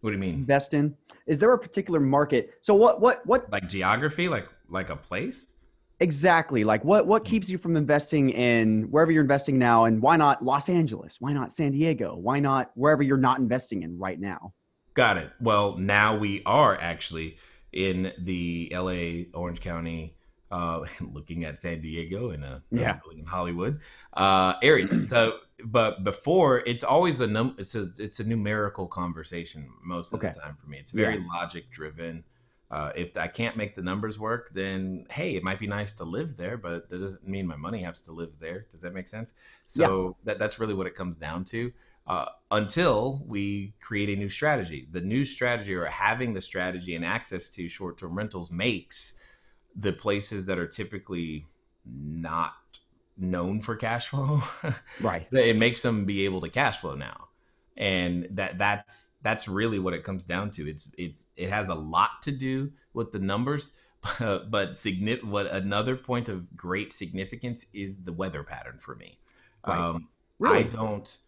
what 0.00 0.10
do 0.10 0.14
you 0.14 0.20
mean 0.20 0.34
invest 0.34 0.74
in? 0.74 0.94
Is 1.26 1.38
there 1.38 1.52
a 1.52 1.58
particular 1.58 2.00
market? 2.00 2.54
So 2.62 2.74
what 2.74 3.00
what 3.00 3.24
what 3.26 3.50
like 3.52 3.68
geography, 3.68 4.28
like 4.28 4.48
like 4.68 4.90
a 4.90 4.96
place? 4.96 5.52
Exactly. 6.00 6.64
Like 6.64 6.82
what 6.84 7.06
what 7.06 7.24
keeps 7.24 7.50
you 7.50 7.58
from 7.58 7.76
investing 7.76 8.30
in 8.30 8.84
wherever 8.90 9.12
you're 9.12 9.22
investing 9.22 9.58
now 9.58 9.84
and 9.84 10.00
why 10.00 10.16
not 10.16 10.42
Los 10.44 10.68
Angeles? 10.68 11.16
Why 11.20 11.32
not 11.32 11.52
San 11.52 11.72
Diego? 11.72 12.16
Why 12.16 12.40
not 12.40 12.70
wherever 12.74 13.02
you're 13.02 13.18
not 13.18 13.38
investing 13.38 13.82
in 13.82 13.98
right 13.98 14.18
now? 14.18 14.54
Got 14.94 15.18
it. 15.18 15.30
Well, 15.40 15.76
now 15.76 16.16
we 16.16 16.42
are 16.46 16.78
actually 16.80 17.36
in 17.72 18.12
the 18.18 18.72
LA 18.74 19.38
Orange 19.38 19.60
County 19.60 20.16
uh, 20.50 20.84
looking 21.00 21.44
at 21.44 21.58
San 21.58 21.80
Diego 21.80 22.30
and 22.30 22.44
uh, 22.44 22.58
yeah, 22.70 22.98
in 23.16 23.24
Hollywood 23.24 23.80
uh, 24.14 24.54
area. 24.62 24.88
so, 25.08 25.38
but 25.64 26.04
before 26.04 26.60
it's 26.60 26.84
always 26.84 27.20
a 27.20 27.26
num 27.26 27.54
it's 27.58 27.74
a 27.74 27.86
it's 27.98 28.20
a 28.20 28.24
numerical 28.24 28.86
conversation 28.86 29.68
most 29.82 30.12
of 30.12 30.20
the 30.20 30.30
time 30.30 30.56
for 30.60 30.68
me. 30.68 30.78
It's 30.78 30.92
very 30.92 31.18
yeah. 31.18 31.26
logic 31.28 31.70
driven. 31.70 32.24
Uh, 32.70 32.92
if 32.94 33.16
I 33.16 33.26
can't 33.26 33.56
make 33.56 33.74
the 33.74 33.82
numbers 33.82 34.20
work, 34.20 34.50
then 34.54 35.04
hey, 35.10 35.34
it 35.34 35.42
might 35.42 35.58
be 35.58 35.66
nice 35.66 35.92
to 35.94 36.04
live 36.04 36.36
there, 36.36 36.56
but 36.56 36.88
that 36.88 36.98
doesn't 37.00 37.26
mean 37.26 37.44
my 37.44 37.56
money 37.56 37.82
has 37.82 38.00
to 38.02 38.12
live 38.12 38.38
there. 38.38 38.66
Does 38.70 38.80
that 38.82 38.94
make 38.94 39.08
sense? 39.08 39.34
So 39.66 40.16
yeah. 40.20 40.24
that 40.24 40.38
that's 40.38 40.60
really 40.60 40.74
what 40.74 40.86
it 40.86 40.94
comes 40.94 41.16
down 41.16 41.44
to. 41.46 41.72
Uh, 42.06 42.26
until 42.50 43.22
we 43.26 43.72
create 43.80 44.08
a 44.08 44.16
new 44.16 44.28
strategy, 44.28 44.88
the 44.90 45.00
new 45.00 45.24
strategy 45.24 45.74
or 45.74 45.84
having 45.86 46.32
the 46.32 46.40
strategy 46.40 46.96
and 46.96 47.04
access 47.04 47.50
to 47.50 47.68
short-term 47.68 48.16
rentals 48.16 48.50
makes 48.50 49.20
the 49.80 49.92
places 49.92 50.46
that 50.46 50.58
are 50.58 50.66
typically 50.66 51.46
not 51.86 52.52
known 53.16 53.60
for 53.60 53.76
cash 53.76 54.08
flow 54.08 54.42
right 55.00 55.26
it 55.32 55.56
makes 55.56 55.82
them 55.82 56.04
be 56.04 56.24
able 56.24 56.40
to 56.40 56.48
cash 56.48 56.78
flow 56.78 56.94
now 56.94 57.28
and 57.76 58.26
that 58.30 58.58
that's 58.58 59.10
that's 59.22 59.48
really 59.48 59.78
what 59.78 59.94
it 59.94 60.04
comes 60.04 60.24
down 60.24 60.50
to 60.50 60.68
it's 60.68 60.92
it's 60.96 61.26
it 61.36 61.50
has 61.50 61.68
a 61.68 61.74
lot 61.74 62.22
to 62.22 62.30
do 62.30 62.70
with 62.94 63.12
the 63.12 63.18
numbers 63.18 63.72
but, 64.18 64.50
but 64.50 64.76
significant 64.76 65.30
what 65.30 65.46
another 65.46 65.96
point 65.96 66.28
of 66.28 66.56
great 66.56 66.92
significance 66.92 67.66
is 67.74 68.02
the 68.04 68.12
weather 68.12 68.42
pattern 68.42 68.78
for 68.78 68.94
me 68.94 69.18
right. 69.66 69.78
um 69.78 70.08
really? 70.38 70.58
i 70.58 70.62
don't 70.62 71.18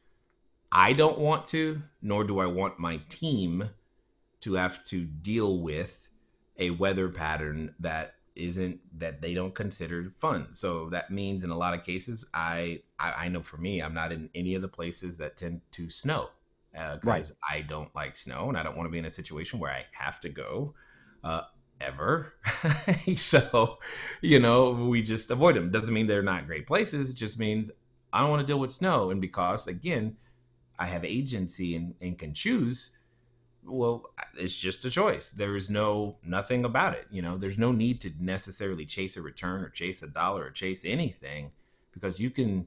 i 0.71 0.93
don't 0.93 1.19
want 1.19 1.45
to 1.45 1.83
nor 2.01 2.25
do 2.25 2.38
i 2.38 2.47
want 2.47 2.79
my 2.79 2.99
team 3.09 3.69
to 4.41 4.55
have 4.55 4.83
to 4.85 5.05
deal 5.05 5.61
with 5.61 6.09
a 6.59 6.71
weather 6.71 7.09
pattern 7.09 7.75
that 7.81 8.15
isn't 8.35 8.81
that 8.99 9.21
they 9.21 9.35
don't 9.35 9.55
consider 9.55 10.12
fun. 10.18 10.49
So 10.53 10.88
that 10.90 11.11
means 11.11 11.45
in 11.45 11.51
a 11.51 11.57
lot 11.57 11.75
of 11.75 11.85
cases, 11.85 12.29
I 12.35 12.81
I, 12.99 13.12
I 13.25 13.29
know 13.29 13.42
for 13.42 13.59
me, 13.59 13.81
I'm 13.81 13.95
not 13.95 14.12
in 14.12 14.31
any 14.35 14.55
of 14.55 14.62
the 14.62 14.68
places 14.68 15.18
that 15.18 15.37
tend 15.37 15.61
to 15.73 15.90
snow 15.90 16.31
because 16.73 16.99
uh, 17.05 17.11
right. 17.11 17.31
I 17.49 17.61
don't 17.61 17.95
like 17.95 18.16
snow 18.16 18.49
and 18.49 18.57
I 18.57 18.62
don't 18.62 18.77
want 18.77 18.87
to 18.87 18.90
be 18.90 18.99
in 18.99 19.05
a 19.05 19.11
situation 19.11 19.59
where 19.59 19.71
I 19.71 19.85
have 19.92 20.21
to 20.21 20.31
go 20.31 20.75
uh, 21.23 21.42
ever. 21.81 22.35
so 23.16 23.79
you 24.21 24.40
know, 24.40 24.73
we 24.73 25.03
just 25.03 25.31
avoid 25.31 25.57
them. 25.57 25.71
Doesn't 25.71 25.95
mean 25.95 26.07
they're 26.07 26.23
not 26.23 26.47
great 26.47 26.66
places. 26.66 27.11
It 27.11 27.16
just 27.16 27.38
means 27.38 27.71
I 28.12 28.21
don't 28.21 28.31
want 28.31 28.40
to 28.40 28.47
deal 28.47 28.59
with 28.59 28.73
snow, 28.73 29.11
and 29.11 29.21
because 29.21 29.66
again, 29.66 30.16
I 30.79 30.87
have 30.87 31.05
agency 31.05 31.77
and, 31.77 31.95
and 32.01 32.18
can 32.18 32.35
choose 32.35 32.97
well 33.64 34.11
it's 34.37 34.57
just 34.57 34.85
a 34.85 34.90
choice 34.90 35.31
there 35.31 35.57
is 35.57 35.70
no 35.70 36.16
nothing 36.25 36.64
about 36.64 36.94
it 36.94 37.07
you 37.11 37.22
know 37.22 37.37
there's 37.37 37.59
no 37.59 37.70
need 37.70 38.01
to 38.01 38.11
necessarily 38.18 38.85
chase 38.85 39.16
a 39.16 39.22
return 39.22 39.62
or 39.62 39.68
chase 39.68 40.03
a 40.03 40.09
dollar 40.09 40.44
or 40.46 40.51
chase 40.51 40.85
anything 40.85 41.51
because 41.92 42.18
you 42.18 42.29
can 42.31 42.66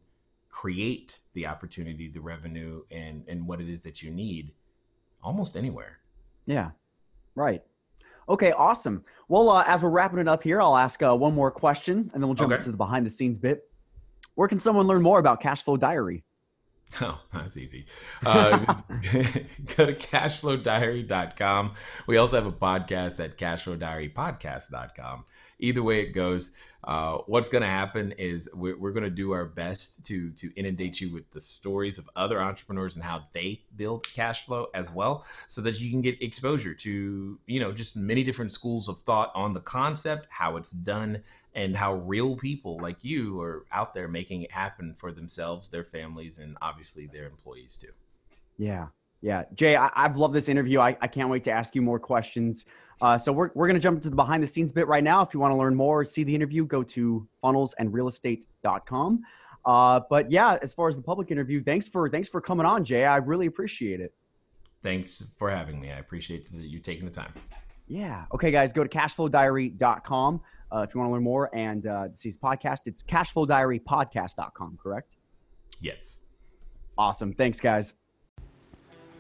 create 0.50 1.20
the 1.34 1.46
opportunity 1.46 2.08
the 2.08 2.20
revenue 2.20 2.82
and 2.92 3.24
and 3.28 3.46
what 3.46 3.60
it 3.60 3.70
is 3.70 3.82
that 3.82 4.02
you 4.02 4.10
need 4.10 4.54
almost 5.22 5.58
anywhere 5.58 6.00
yeah 6.46 6.70
right 7.36 7.62
Okay, 8.28 8.52
awesome. 8.54 9.04
Well, 9.28 9.50
uh, 9.50 9.64
as 9.68 9.84
we're 9.84 9.90
wrapping 9.90 10.18
it 10.18 10.28
up 10.28 10.42
here, 10.42 10.60
I'll 10.60 10.76
ask 10.76 11.04
uh, 11.04 11.16
one 11.16 11.36
more 11.36 11.52
question, 11.52 12.10
and 12.12 12.24
then 12.24 12.28
we'll 12.28 12.34
jump 12.34 12.52
Okay. 12.52 12.58
into 12.58 12.72
the 12.72 12.78
behind 12.78 13.06
the 13.06 13.10
scenes 13.10 13.38
bit. 13.38 13.70
Where 14.34 14.48
can 14.48 14.60
someone 14.60 14.88
learn 14.88 15.04
more 15.04 15.20
about 15.20 15.42
Cashflow 15.42 15.80
Diary? 15.80 16.24
Oh, 17.02 17.20
that's 17.34 17.58
easy. 17.58 17.86
Uh, 18.26 18.58
go 19.76 19.86
to 19.86 19.94
cashflowdiary.com. 19.96 21.74
We 22.08 22.16
also 22.16 22.38
have 22.38 22.46
a 22.46 22.54
podcast 22.54 23.20
at 23.20 23.38
cashflowdiarypodcast.com. 23.38 25.26
Either 25.60 25.82
way 25.82 26.02
it 26.02 26.12
goes, 26.12 26.52
uh, 26.86 27.18
what's 27.26 27.50
going 27.50 27.64
to 27.64 27.68
happen 27.68 28.12
is 28.14 28.48
we're, 28.54 28.78
we're 28.78 28.92
going 28.92 29.04
to 29.04 29.10
do 29.10 29.32
our 29.32 29.46
best 29.46 30.06
to 30.06 30.30
to 30.32 30.52
inundate 30.56 31.02
you 31.02 31.12
with 31.12 31.30
the 31.32 31.40
stories 31.40 31.98
of 31.98 32.08
other 32.16 32.40
entrepreneurs 32.40 32.96
and 32.96 33.04
how 33.04 33.24
they 33.34 33.60
build 33.76 34.06
cash 34.14 34.46
flow 34.46 34.68
as 34.76 34.92
well, 34.92 35.26
so 35.48 35.62
that 35.62 35.80
you 35.80 35.90
can 35.90 36.02
get 36.02 36.22
exposure 36.22 36.76
to 36.76 37.40
you 37.48 37.60
know 37.60 37.72
just 37.72 37.96
many 37.96 38.24
different 38.24 38.52
schools 38.52 38.88
of 38.88 39.00
thought 39.02 39.32
on 39.34 39.54
the 39.54 39.62
concept, 39.62 40.28
how 40.30 40.58
it's 40.58 40.72
done, 40.72 41.24
and 41.56 41.76
how 41.76 41.96
real 41.96 42.36
people 42.36 42.78
like 42.80 43.04
you 43.04 43.42
are 43.42 43.66
out 43.72 43.94
there 43.96 44.08
making 44.08 44.44
it 44.44 44.52
happen 44.52 44.94
for 44.98 45.12
themselves, 45.12 45.70
their 45.70 45.84
families, 45.84 46.38
and 46.38 46.56
obviously 46.62 47.08
their 47.08 47.26
employees 47.26 47.78
too. 47.78 47.92
Yeah, 48.58 48.88
yeah. 49.22 49.46
Jay, 49.56 49.76
I, 49.76 49.90
I've 49.96 50.18
loved 50.18 50.36
this 50.36 50.50
interview. 50.50 50.80
I, 50.80 50.96
I 51.02 51.08
can't 51.08 51.30
wait 51.30 51.44
to 51.46 51.52
ask 51.52 51.74
you 51.74 51.82
more 51.82 52.00
questions. 52.00 52.66
Uh, 53.02 53.18
so 53.18 53.32
we're, 53.32 53.52
we're 53.56 53.68
going 53.68 53.76
to 53.76 53.82
jump 53.82 53.98
into 53.98 54.10
the 54.10 54.16
behind 54.16 54.42
the 54.42 54.48
scenes 54.48 54.72
bit 54.72 54.88
right 54.88 55.04
now. 55.04 55.22
If 55.22 55.34
you 55.34 55.40
want 55.40 55.52
to 55.52 55.58
learn 55.58 55.76
more 55.76 56.02
or 56.02 56.06
see 56.06 56.24
the 56.24 56.34
interview, 56.34 56.66
go 56.66 56.84
to 56.84 57.28
funnelsandrealestate.com. 57.44 59.24
Uh, 59.66 60.00
but 60.10 60.32
yeah, 60.32 60.58
as 60.62 60.74
far 60.74 60.88
as 60.90 60.96
the 60.96 61.02
public 61.02 61.32
interview, 61.32 61.64
thanks 61.64 61.88
for 61.88 62.10
thanks 62.10 62.30
for 62.30 62.40
coming 62.40 62.66
on, 62.66 62.86
Jay. 62.86 63.04
I 63.06 63.18
really 63.18 63.48
appreciate 63.48 64.00
it. 64.00 64.14
Thanks 64.84 65.24
for 65.38 65.50
having 65.50 65.82
me. 65.82 65.92
I 65.92 65.98
appreciate 65.98 66.48
you 66.52 66.80
taking 66.80 67.06
the 67.06 67.12
time. 67.12 67.34
Yeah. 67.88 68.26
Okay, 68.34 68.52
guys, 68.52 68.72
go 68.72 68.84
to 68.84 68.90
cashflowdiary.com 68.90 70.42
uh, 70.72 70.86
if 70.88 70.94
you 70.94 71.00
want 71.00 71.10
to 71.10 71.14
learn 71.14 71.24
more 71.24 71.56
and 71.56 71.88
uh, 71.88 72.12
see 72.12 72.30
his 72.30 72.38
podcast. 72.38 72.82
It's 72.86 73.02
cashflowdiarypodcast.com, 73.04 74.78
correct? 74.82 75.18
Yes. 75.80 76.22
Awesome. 76.98 77.34
Thanks, 77.34 77.60
guys. 77.60 77.96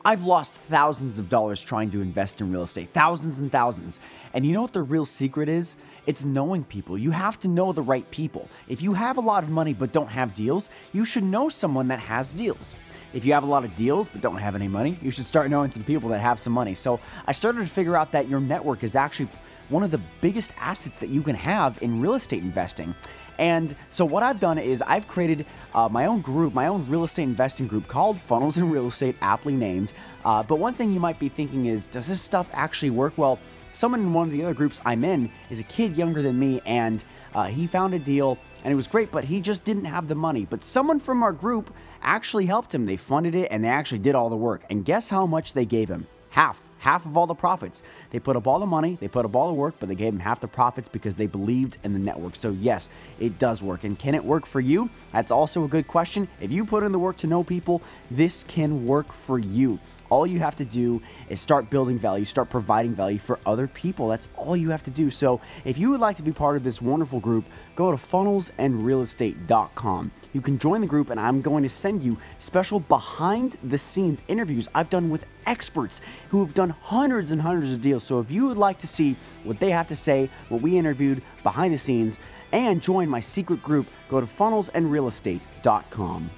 I've 0.07 0.21
lost 0.21 0.53
thousands 0.69 1.17
of 1.17 1.29
dollars 1.29 1.59
trying 1.59 1.89
to 1.89 1.99
invest 1.99 2.39
in 2.39 2.51
real 2.51 2.61
estate, 2.61 2.89
thousands 2.93 3.39
and 3.39 3.51
thousands. 3.51 3.99
And 4.35 4.45
you 4.45 4.53
know 4.53 4.61
what 4.61 4.71
the 4.71 4.83
real 4.83 5.03
secret 5.03 5.49
is? 5.49 5.77
It's 6.05 6.23
knowing 6.23 6.63
people. 6.63 6.95
You 6.95 7.09
have 7.09 7.39
to 7.39 7.47
know 7.47 7.73
the 7.73 7.81
right 7.81 8.09
people. 8.11 8.47
If 8.67 8.83
you 8.83 8.93
have 8.93 9.17
a 9.17 9.21
lot 9.21 9.43
of 9.43 9.49
money 9.49 9.73
but 9.73 9.91
don't 9.91 10.05
have 10.05 10.35
deals, 10.35 10.69
you 10.93 11.05
should 11.05 11.23
know 11.23 11.49
someone 11.49 11.87
that 11.87 11.97
has 11.97 12.31
deals. 12.31 12.75
If 13.15 13.25
you 13.25 13.33
have 13.33 13.41
a 13.41 13.47
lot 13.47 13.65
of 13.65 13.75
deals 13.75 14.07
but 14.07 14.21
don't 14.21 14.37
have 14.37 14.53
any 14.53 14.67
money, 14.67 14.95
you 15.01 15.09
should 15.09 15.25
start 15.25 15.49
knowing 15.49 15.71
some 15.71 15.83
people 15.83 16.09
that 16.09 16.19
have 16.19 16.39
some 16.39 16.53
money. 16.53 16.75
So 16.75 16.99
I 17.25 17.31
started 17.31 17.61
to 17.61 17.73
figure 17.73 17.97
out 17.97 18.11
that 18.11 18.29
your 18.29 18.39
network 18.39 18.83
is 18.83 18.95
actually 18.95 19.29
one 19.69 19.81
of 19.81 19.89
the 19.89 20.01
biggest 20.21 20.51
assets 20.59 20.99
that 20.99 21.09
you 21.09 21.23
can 21.23 21.35
have 21.35 21.81
in 21.81 21.99
real 21.99 22.13
estate 22.13 22.43
investing. 22.43 22.93
And 23.37 23.75
so 23.89 24.05
what 24.05 24.23
I've 24.23 24.39
done 24.39 24.57
is 24.57 24.81
I've 24.81 25.07
created 25.07 25.45
uh, 25.73 25.89
my 25.89 26.05
own 26.05 26.21
group, 26.21 26.53
my 26.53 26.67
own 26.67 26.87
real 26.89 27.03
estate 27.03 27.23
investing 27.23 27.67
group 27.67 27.87
called 27.87 28.19
Funnels 28.19 28.57
and 28.57 28.71
Real 28.71 28.87
Estate, 28.87 29.15
aptly 29.21 29.53
named. 29.53 29.93
Uh, 30.23 30.41
but 30.43 30.57
one 30.57 30.73
thing 30.73 30.93
you 30.93 30.99
might 30.99 31.19
be 31.19 31.29
thinking 31.29 31.65
is, 31.67 31.85
does 31.85 32.07
this 32.07 32.21
stuff 32.21 32.47
actually 32.53 32.89
work? 32.89 33.17
Well, 33.17 33.39
someone 33.73 33.99
in 33.99 34.13
one 34.13 34.27
of 34.27 34.31
the 34.31 34.43
other 34.43 34.53
groups 34.53 34.81
I'm 34.85 35.03
in 35.03 35.31
is 35.49 35.59
a 35.59 35.63
kid 35.63 35.97
younger 35.97 36.21
than 36.21 36.39
me, 36.39 36.61
and 36.65 37.03
uh, 37.33 37.45
he 37.45 37.67
found 37.67 37.93
a 37.93 37.99
deal 37.99 38.37
and 38.65 38.71
it 38.71 38.75
was 38.75 38.87
great, 38.87 39.11
but 39.11 39.23
he 39.23 39.41
just 39.41 39.63
didn't 39.63 39.85
have 39.85 40.07
the 40.07 40.15
money. 40.15 40.47
But 40.49 40.63
someone 40.63 40.99
from 40.99 41.21
our 41.21 41.31
group 41.31 41.71
actually 42.01 42.47
helped 42.47 42.73
him. 42.73 42.87
They 42.87 42.97
funded 42.97 43.35
it 43.35 43.49
and 43.51 43.63
they 43.63 43.67
actually 43.67 43.99
did 43.99 44.15
all 44.15 44.27
the 44.27 44.35
work. 44.35 44.63
And 44.71 44.83
guess 44.83 45.07
how 45.07 45.27
much 45.27 45.53
they 45.53 45.65
gave 45.65 45.87
him? 45.87 46.07
Half 46.31 46.64
half 46.85 47.05
of 47.07 47.17
all 47.17 47.25
the 47.25 47.33
profits. 47.33 47.81
They 48.11 48.19
put 48.19 48.35
up 48.35 48.45
all 48.45 48.59
the 48.59 48.67
money, 48.67 48.99
they 49.01 49.07
put 49.07 49.25
up 49.25 49.35
all 49.35 49.47
the 49.47 49.55
work, 49.55 49.73
but 49.79 49.89
they 49.89 49.95
gave 49.95 50.13
them 50.13 50.19
half 50.19 50.39
the 50.39 50.47
profits 50.47 50.87
because 50.87 51.15
they 51.15 51.25
believed 51.25 51.79
in 51.83 51.93
the 51.93 51.99
network. 51.99 52.35
So, 52.35 52.51
yes, 52.51 52.89
it 53.19 53.39
does 53.39 53.63
work. 53.63 53.85
And 53.85 53.97
can 53.97 54.13
it 54.13 54.23
work 54.23 54.45
for 54.45 54.59
you? 54.59 54.91
That's 55.11 55.31
also 55.31 55.63
a 55.63 55.67
good 55.67 55.87
question. 55.87 56.27
If 56.39 56.51
you 56.51 56.63
put 56.63 56.83
in 56.83 56.91
the 56.91 56.99
work 56.99 57.17
to 57.17 57.25
know 57.25 57.43
people, 57.43 57.81
this 58.11 58.45
can 58.47 58.85
work 58.85 59.11
for 59.11 59.39
you. 59.39 59.79
All 60.11 60.27
you 60.27 60.37
have 60.37 60.55
to 60.57 60.65
do 60.65 61.01
is 61.27 61.41
start 61.41 61.71
building 61.71 61.97
value, 61.97 62.23
start 62.23 62.51
providing 62.51 62.93
value 62.93 63.17
for 63.17 63.39
other 63.47 63.65
people. 63.65 64.09
That's 64.09 64.27
all 64.37 64.55
you 64.55 64.69
have 64.69 64.83
to 64.83 64.91
do. 64.91 65.09
So, 65.09 65.41
if 65.63 65.79
you 65.79 65.89
would 65.89 65.99
like 65.99 66.17
to 66.17 66.23
be 66.23 66.31
part 66.31 66.55
of 66.55 66.63
this 66.63 66.83
wonderful 66.83 67.19
group, 67.19 67.45
go 67.75 67.89
to 67.89 67.97
funnelsandrealestate.com. 67.97 70.11
You 70.35 70.41
can 70.41 70.59
join 70.59 70.81
the 70.81 70.87
group, 70.87 71.09
and 71.11 71.17
I'm 71.17 71.41
going 71.41 71.63
to 71.63 71.69
send 71.69 72.03
you 72.03 72.17
special 72.39 72.81
behind 72.81 73.57
the 73.63 73.77
scenes 73.77 74.21
interviews 74.27 74.67
I've 74.75 74.89
done 74.89 75.09
with 75.09 75.23
experts 75.45 76.01
who 76.27 76.43
have 76.43 76.53
done 76.53 76.71
hundreds 76.71 77.31
and 77.31 77.41
hundreds 77.41 77.71
of 77.71 77.81
deals. 77.81 78.03
So, 78.03 78.19
if 78.19 78.29
you 78.29 78.45
would 78.47 78.57
like 78.57 78.77
to 78.79 78.87
see 78.87 79.15
what 79.45 79.61
they 79.61 79.71
have 79.71 79.87
to 79.87 79.95
say, 79.95 80.29
what 80.49 80.61
we 80.61 80.77
interviewed 80.77 81.21
behind 81.41 81.73
the 81.73 81.77
scenes, 81.77 82.17
and 82.51 82.81
join 82.81 83.07
my 83.07 83.21
secret 83.21 83.63
group, 83.63 83.87
go 84.09 84.19
to 84.19 84.25
funnelsandrealestate.com. 84.25 86.29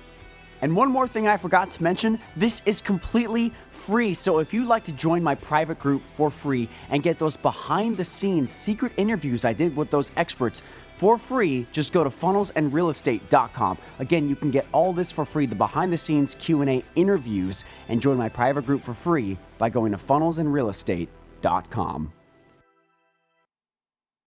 And 0.62 0.76
one 0.76 0.92
more 0.92 1.08
thing 1.08 1.28
I 1.28 1.38
forgot 1.38 1.72
to 1.72 1.82
mention 1.82 2.20
this 2.36 2.62
is 2.68 2.82
completely 2.82 3.52
free. 3.72 4.14
So 4.14 4.38
if 4.38 4.54
you'd 4.54 4.68
like 4.68 4.84
to 4.86 4.92
join 4.92 5.24
my 5.24 5.34
private 5.34 5.80
group 5.80 6.04
for 6.16 6.30
free 6.30 6.70
and 6.92 7.02
get 7.02 7.18
those 7.18 7.38
behind 7.38 7.98
the 7.98 8.04
scenes 8.04 8.52
secret 8.52 8.92
interviews 8.98 9.46
I 9.46 9.54
did 9.54 9.76
with 9.76 9.90
those 9.90 10.12
experts 10.18 10.62
for 10.98 11.18
free, 11.18 11.66
just 11.72 11.94
go 11.94 12.04
to 12.04 12.10
funnelsandrealestate.com. 12.10 13.78
Again, 14.00 14.28
you 14.28 14.36
can 14.36 14.52
get 14.52 14.66
all 14.72 14.92
this 14.94 15.12
for 15.12 15.26
free, 15.26 15.46
the 15.46 15.56
behind 15.56 15.94
the 15.94 15.98
scenes 15.98 16.36
Q&A 16.36 16.84
interviews 16.96 17.64
and 17.88 18.02
join 18.02 18.18
my 18.18 18.30
private 18.30 18.66
group 18.66 18.84
for 18.84 18.94
free 18.94 19.38
by 19.58 19.70
going 19.70 19.92
to 19.92 19.98
funnelsandrealestate.com. 19.98 22.14